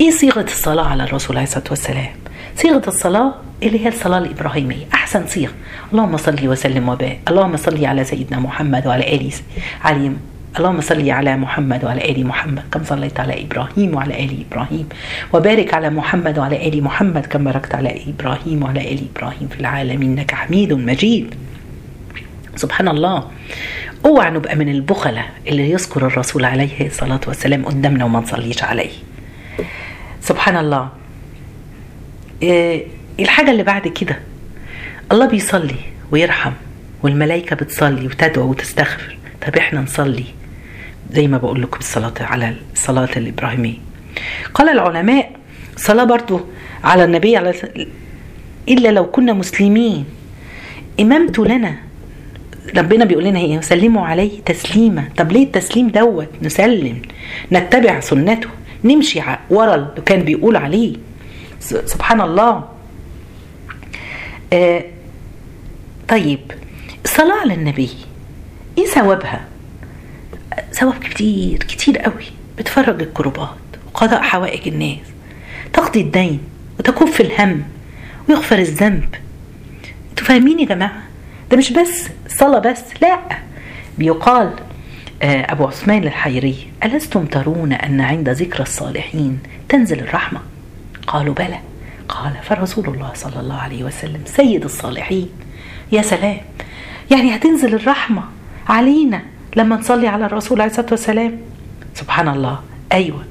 إيه 0.00 0.10
صيغة 0.10 0.44
الصلاة 0.44 0.86
على 0.86 1.04
الرسول 1.04 1.36
عليه 1.36 1.46
الصلاة 1.46 1.64
والسلام؟ 1.70 2.12
صيغة 2.56 2.82
الصلاة 2.88 3.34
اللي 3.62 3.84
هي 3.84 3.88
الصلاة 3.88 4.18
الإبراهيمية. 4.18 4.86
أحسن 4.94 5.26
صيغة. 5.26 5.52
اللهم 5.92 6.16
صل 6.16 6.48
وسلم 6.48 6.88
وبارك 6.88 7.18
اللهم 7.28 7.56
صل 7.56 7.84
على 7.84 8.04
سيدنا 8.04 8.40
محمد 8.40 8.86
وعلى 8.86 9.14
آله 9.14 9.30
علي 9.84 10.12
اللهم 10.58 10.80
صل 10.80 11.10
على 11.10 11.36
محمد 11.36 11.84
وعلى 11.84 12.10
آل 12.10 12.26
محمد 12.26 12.62
كما 12.72 12.84
صليت 12.84 13.20
على 13.20 13.44
إبراهيم 13.44 13.94
وعلى 13.94 14.24
آل 14.24 14.44
إبراهيم. 14.50 14.88
وبارك 15.32 15.74
على 15.74 15.90
محمد 15.90 16.38
وعلى 16.38 16.68
آل 16.68 16.84
محمد 16.84 17.26
كما 17.26 17.44
باركت 17.52 17.74
على 17.74 18.02
إبراهيم 18.06 18.62
وعلى 18.62 18.92
آل 18.92 19.00
إبراهيم 19.14 19.48
في 19.48 19.60
العالمين. 19.60 20.18
إنك 20.18 20.34
حميد 20.34 20.72
مجيد. 20.72 21.34
سبحان 22.56 22.88
الله 22.88 23.24
اوعى 24.06 24.30
نبقى 24.30 24.56
من 24.56 24.68
البخلة 24.68 25.24
اللي 25.46 25.70
يذكر 25.70 26.06
الرسول 26.06 26.44
عليه 26.44 26.86
الصلاة 26.86 27.20
والسلام 27.26 27.64
قدامنا 27.64 28.04
وما 28.04 28.20
نصليش 28.20 28.62
عليه. 28.64 28.90
سبحان 30.20 30.56
الله 30.56 30.88
الحاجة 33.20 33.50
اللي 33.50 33.62
بعد 33.62 33.88
كده. 33.88 34.18
الله 35.12 35.26
بيصلي 35.26 35.74
ويرحم 36.10 36.52
والملائكة 37.02 37.56
بتصلي 37.56 38.06
وتدعو 38.06 38.50
وتستغفر. 38.50 39.16
طب 39.46 39.56
إحنا 39.56 39.80
نصلي 39.80 40.24
زي 41.12 41.26
ما 41.26 41.38
بقول 41.38 41.62
لكم 41.62 41.78
الصلاة 41.78 42.14
على 42.20 42.54
الصلاة 42.72 43.08
الإبراهيمية 43.16 43.74
قال 44.54 44.68
العلماء 44.68 45.32
صلاة 45.76 46.04
برضو 46.04 46.40
على 46.84 47.04
النبي 47.04 47.36
على 47.36 47.54
إلا 48.68 48.88
لو 48.88 49.10
كنا 49.10 49.32
مسلمين. 49.32 50.04
إمامته 51.00 51.46
لنا 51.46 51.74
ربنا 52.76 53.04
بيقول 53.04 53.24
لنا 53.24 53.38
إيه؟ 53.38 53.60
سلموا 53.60 54.06
عليه 54.06 54.40
تسليما. 54.40 55.08
طب 55.16 55.32
ليه 55.32 55.44
التسليم 55.44 55.88
دوت؟ 55.88 56.28
نسلم 56.42 57.02
نتبع 57.52 58.00
سنته 58.00 58.48
نمشي 58.84 59.20
ورا 59.50 59.74
اللي 59.74 60.02
كان 60.06 60.20
بيقول 60.20 60.56
عليه. 60.56 60.96
سبحان 61.60 62.20
الله. 62.20 62.68
آه 64.52 64.84
طيب 66.08 66.52
الصلاة 67.04 67.40
على 67.40 67.54
النبي 67.54 67.90
إيه 68.78 68.86
ثوابها؟ 68.86 69.44
ثواب 70.72 70.98
كتير 70.98 71.58
كتير 71.58 71.98
قوي. 71.98 72.24
بتفرج 72.58 73.02
الكربات 73.02 73.48
وقضاء 73.86 74.22
حوائج 74.22 74.68
الناس. 74.68 75.06
تقضي 75.72 76.00
الدين 76.00 76.40
وتكف 76.78 77.20
الهم 77.20 77.62
ويغفر 78.28 78.58
الذنب. 78.58 79.14
أنتوا 80.10 80.26
فاهمين 80.26 80.60
يا 80.60 80.64
جماعة؟ 80.64 81.02
ده 81.50 81.56
مش 81.56 81.72
بس 81.72 82.08
صلاة 82.28 82.58
بس 82.58 82.82
لا. 83.02 83.18
بيقال 83.98 84.54
آه، 85.22 85.52
أبو 85.52 85.66
عثمان 85.66 86.04
الحيري 86.04 86.72
ألستم 86.84 87.24
ترون 87.26 87.72
أن 87.72 88.00
عند 88.00 88.28
ذكر 88.28 88.62
الصالحين 88.62 89.38
تنزل 89.68 89.98
الرحمة؟ 90.00 90.40
قالوا 91.10 91.34
بلى. 91.34 91.58
قال 92.08 92.32
فرسول 92.42 92.86
الله 92.86 93.10
صلى 93.14 93.40
الله 93.40 93.54
عليه 93.54 93.84
وسلم 93.84 94.20
سيد 94.24 94.64
الصالحين 94.64 95.28
يا 95.92 96.02
سلام. 96.02 96.40
يعني 97.10 97.36
هتنزل 97.36 97.74
الرحمة 97.74 98.22
علينا 98.68 99.22
لما 99.56 99.76
نصلي 99.76 100.08
على 100.08 100.26
الرسول 100.26 100.60
عليه 100.60 100.70
الصلاة 100.70 100.90
والسلام؟ 100.90 101.38
سبحان 101.94 102.28
الله 102.28 102.60
أيوة. 102.92 103.24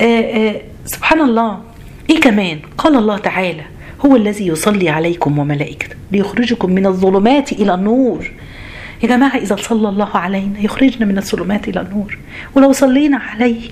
آه 0.00 0.04
آه 0.04 0.60
سبحان 0.84 1.20
الله 1.20 1.60
إيه 2.10 2.20
كمان؟ 2.20 2.58
قال 2.78 2.96
الله 2.96 3.18
تعالى 3.18 3.64
هو 4.06 4.16
الذي 4.16 4.46
يصلي 4.46 4.88
عليكم 4.88 5.38
وملائكته 5.38 5.96
ليخرجكم 6.12 6.70
من 6.70 6.86
الظلمات 6.86 7.52
إلى 7.52 7.74
النور. 7.74 8.32
يا 9.02 9.08
جماعة 9.08 9.36
إذا 9.36 9.56
صلى 9.56 9.88
الله 9.88 10.16
علينا 10.16 10.60
يخرجنا 10.60 11.06
من 11.06 11.18
الظلمات 11.18 11.68
إلى 11.68 11.80
النور. 11.80 12.18
ولو 12.54 12.72
صلينا 12.72 13.16
عليه 13.16 13.70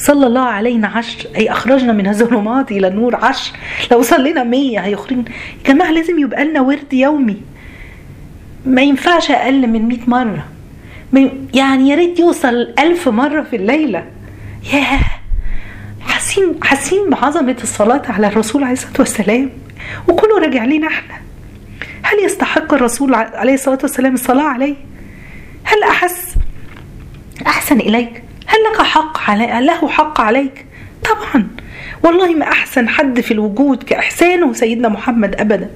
صلى 0.00 0.26
الله 0.26 0.40
علينا 0.40 0.88
عشر. 0.88 1.28
أي 1.36 1.52
أخرجنا 1.52 1.92
من 1.92 2.06
الظلمات 2.08 2.72
إلى 2.72 2.88
النور 2.88 3.16
عشر. 3.16 3.52
لو 3.92 4.02
صلينا 4.02 4.44
مية 4.44 4.78
هيخرجنا 4.78 5.24
يا 5.28 5.72
جماعة 5.72 5.90
لازم 5.90 6.18
يبقى 6.18 6.44
لنا 6.44 6.60
ورد 6.60 6.92
يومي. 6.92 7.36
ما 8.66 8.82
ينفعش 8.82 9.30
أقل 9.30 9.66
من 9.66 9.82
مئة 9.82 10.10
مرة. 10.10 10.44
يعني 11.54 11.88
يا 11.88 11.96
ريت 11.96 12.18
يوصل 12.18 12.74
ألف 12.78 13.08
مرة 13.08 13.42
في 13.42 13.56
الليلة. 13.56 14.06
ياه. 14.72 15.00
حاسين 16.00 16.54
حاسين 16.62 17.10
بعظمة 17.10 17.56
الصلاة 17.62 18.02
على 18.08 18.26
الرسول 18.26 18.62
عليه 18.62 18.72
الصلاة 18.72 18.98
والسلام. 18.98 19.50
وكله 20.08 20.38
راجع 20.38 20.64
لينا 20.64 20.86
إحنا 20.86 21.14
هل 22.02 22.24
يستحق 22.24 22.74
الرسول 22.74 23.14
عليه 23.14 23.54
الصلاة 23.54 23.78
والسلام 23.82 24.14
الصلاة 24.14 24.48
عليه؟ 24.48 24.74
هل 25.64 25.82
أحس؟ 25.82 26.34
أحسن 27.46 27.80
إليك؟ 27.80 28.22
هل 28.50 28.58
لك 28.72 28.82
حق 28.82 29.30
علي 29.30 29.66
له 29.66 29.88
حق 29.88 30.20
عليك؟ 30.20 30.66
طبعا. 31.04 31.48
والله 32.02 32.34
ما 32.34 32.44
أحسن 32.44 32.88
حد 32.88 33.20
في 33.20 33.30
الوجود 33.30 33.82
كإحسانه 33.82 34.52
سيدنا 34.52 34.88
محمد 34.88 35.34
أبدا. 35.34 35.70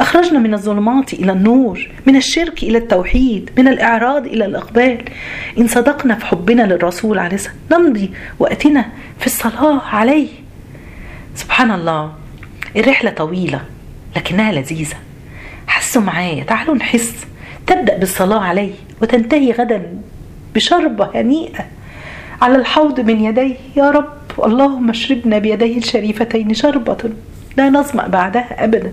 أخرجنا 0.00 0.38
من 0.38 0.54
الظلمات 0.54 1.12
إلى 1.12 1.32
النور 1.32 1.88
من 2.06 2.16
الشرك 2.16 2.62
إلى 2.62 2.78
التوحيد 2.78 3.50
من 3.58 3.68
الإعراض 3.68 4.26
إلى 4.26 4.44
الإقبال. 4.44 4.98
إن 5.58 5.68
صدقنا 5.68 6.14
في 6.14 6.26
حبنا 6.26 6.62
للرسول 6.62 7.18
عليه 7.18 7.34
الصلاة 7.34 7.54
نمضي 7.72 8.10
وقتنا 8.38 8.88
في 9.18 9.26
الصلاة 9.26 9.82
عليه. 9.82 10.28
سبحان 11.34 11.70
الله. 11.70 12.12
الرحلة 12.76 13.10
طويلة 13.10 13.60
لكنها 14.16 14.52
لذيذة. 14.52 14.96
حسوا 15.66 16.02
معايا 16.02 16.44
تعالوا 16.44 16.74
نحس. 16.74 17.26
تبدأ 17.66 17.96
بالصلاة 17.96 18.40
عليه 18.40 18.72
وتنتهي 19.02 19.52
غدا 19.52 20.00
بشربة 20.54 21.10
هنيئة. 21.14 21.64
على 22.42 22.56
الحوض 22.56 23.00
من 23.00 23.20
يديه. 23.24 23.56
يا 23.76 23.90
رب 23.90 24.12
اللهم 24.44 24.90
اشربنا 24.90 25.38
بيديه 25.38 25.78
الشريفتين 25.78 26.54
شربة 26.54 27.10
لا 27.56 27.70
نظمأ 27.70 28.06
بعدها 28.06 28.64
أبدا. 28.64 28.92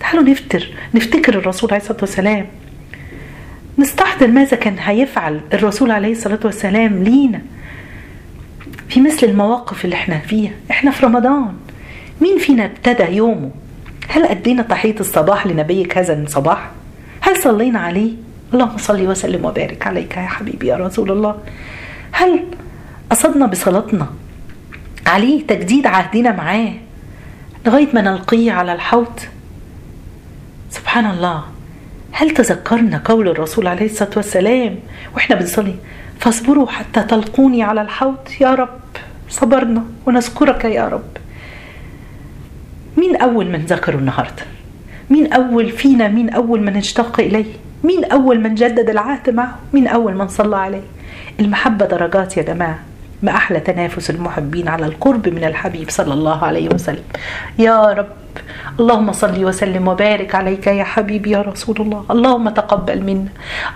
تعالوا 0.00 0.22
نفتر 0.22 0.68
نفتكر 0.94 1.38
الرسول 1.38 1.70
عليه 1.70 1.82
الصلاة 1.82 1.98
والسلام. 2.00 2.46
نستحضر 3.78 4.26
ماذا 4.26 4.56
كان 4.56 4.76
هيفعل 4.78 5.40
الرسول 5.52 5.90
عليه 5.90 6.12
الصلاة 6.12 6.40
والسلام 6.44 7.02
لينا 7.02 7.40
في 8.88 9.00
مثل 9.00 9.26
المواقف 9.26 9.84
اللي 9.84 9.96
إحنا 9.96 10.18
فيها. 10.18 10.52
إحنا 10.70 10.90
في 10.90 11.06
رمضان. 11.06 11.54
مين 12.20 12.38
فينا 12.38 12.64
ابتدى 12.64 13.16
يومه؟ 13.16 13.50
هل 14.08 14.24
أدينا 14.24 14.62
تحية 14.62 14.94
الصباح 15.00 15.46
لنبيك 15.46 15.98
هذا 15.98 16.22
الصباح؟ 16.22 16.70
هل 17.20 17.36
صلينا 17.36 17.78
عليه؟ 17.78 18.12
اللهم 18.54 18.76
صل 18.78 19.06
وسلم 19.08 19.44
وبارك 19.44 19.86
عليك 19.86 20.16
يا 20.16 20.22
حبيبي 20.22 20.66
يا 20.66 20.76
رسول 20.76 21.10
الله. 21.10 21.38
هل 22.12 22.44
قصدنا 23.10 23.46
بصلاتنا. 23.46 24.06
عليه 25.06 25.46
تجديد 25.46 25.86
عهدنا 25.86 26.32
معاه 26.32 26.72
لغاية 27.66 27.88
ما 27.94 28.00
نلقيه 28.00 28.52
على 28.52 28.72
الحوض. 28.72 29.20
سبحان 30.70 31.06
الله 31.06 31.44
هل 32.12 32.30
تذكرنا 32.30 33.02
قول 33.04 33.28
الرسول 33.28 33.66
عليه 33.66 33.86
الصلاة 33.86 34.10
والسلام 34.16 34.78
وإحنا 35.14 35.36
بنصلي 35.36 35.74
فاصبروا 36.20 36.66
حتى 36.66 37.02
تلقوني 37.02 37.62
على 37.62 37.82
الحوض 37.82 38.16
يا 38.40 38.54
رب 38.54 38.78
صبرنا 39.28 39.84
ونذكرك 40.06 40.64
يا 40.64 40.88
رب. 40.88 41.16
مين 42.96 43.16
أول 43.16 43.46
من 43.46 43.58
ذكروا 43.58 44.00
النهاردة؟ 44.00 44.42
مين 45.10 45.32
أول 45.32 45.70
فينا؟ 45.70 46.08
مين 46.08 46.30
أول 46.30 46.62
من 46.62 46.76
اشتاق 46.76 47.20
إليه؟ 47.20 47.52
مين 47.84 48.04
أول 48.04 48.40
من 48.40 48.54
جدد 48.54 48.90
العهد 48.90 49.30
معه؟ 49.30 49.58
مين 49.72 49.86
أول 49.86 50.14
من 50.14 50.28
صلى 50.28 50.56
عليه؟ 50.56 50.82
المحبة 51.40 51.86
درجات 51.86 52.36
يا 52.36 52.42
جماعة. 52.42 52.78
ما 53.22 53.32
أحلى 53.32 53.60
تنافس 53.60 54.10
المحبين 54.10 54.68
على 54.68 54.86
القرب 54.86 55.28
من 55.28 55.44
الحبيب 55.44 55.90
صلى 55.90 56.14
الله 56.14 56.44
عليه 56.44 56.68
وسلم. 56.68 57.04
يا 57.58 57.92
رب 57.92 58.06
اللهم 58.80 59.12
صل 59.12 59.44
وسلم 59.44 59.88
وبارك 59.88 60.34
عليك 60.34 60.66
يا 60.66 60.84
حبيبي 60.84 61.30
يا 61.30 61.42
رسول 61.42 61.76
الله. 61.80 62.04
اللهم 62.10 62.48
تقبل 62.48 63.02
منا. 63.02 63.28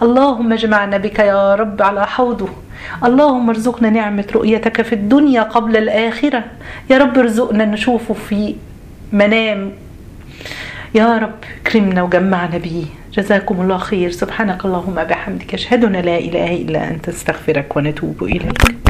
اللهم 0.02 0.52
اجمعنا 0.52 0.96
بك 0.96 1.18
يا 1.18 1.55
رب 1.55 1.83
على 1.83 2.07
حوضه. 2.07 2.48
اللهم 3.05 3.48
ارزقنا 3.48 3.90
نعمة 3.90 4.24
رؤيتك 4.35 4.83
في 4.83 4.92
الدنيا 4.92 5.42
قبل 5.42 5.76
الآخرة. 5.76 6.44
يا 6.90 6.98
رب 6.98 7.18
ارزقنا 7.18 7.64
نشوفه 7.64 8.14
في 8.14 8.55
منام. 9.12 9.72
يا 10.94 11.18
رب 11.18 11.38
كرمنا 11.66 12.02
وجمعنا 12.02 12.59
به. 12.59 12.87
جزاكم 13.12 13.61
الله 13.61 13.78
خير. 13.78 14.11
سبحانك 14.11 14.64
اللهم 14.64 14.94
بحمدك 14.94 15.55
أشهد 15.55 15.85
أن 15.85 15.92
لا 15.92 16.18
إله 16.18 16.57
إلا 16.57 16.90
أنت. 16.90 17.09
أستغفرك 17.09 17.76
ونتوب 17.76 18.22
إليك. 18.22 18.74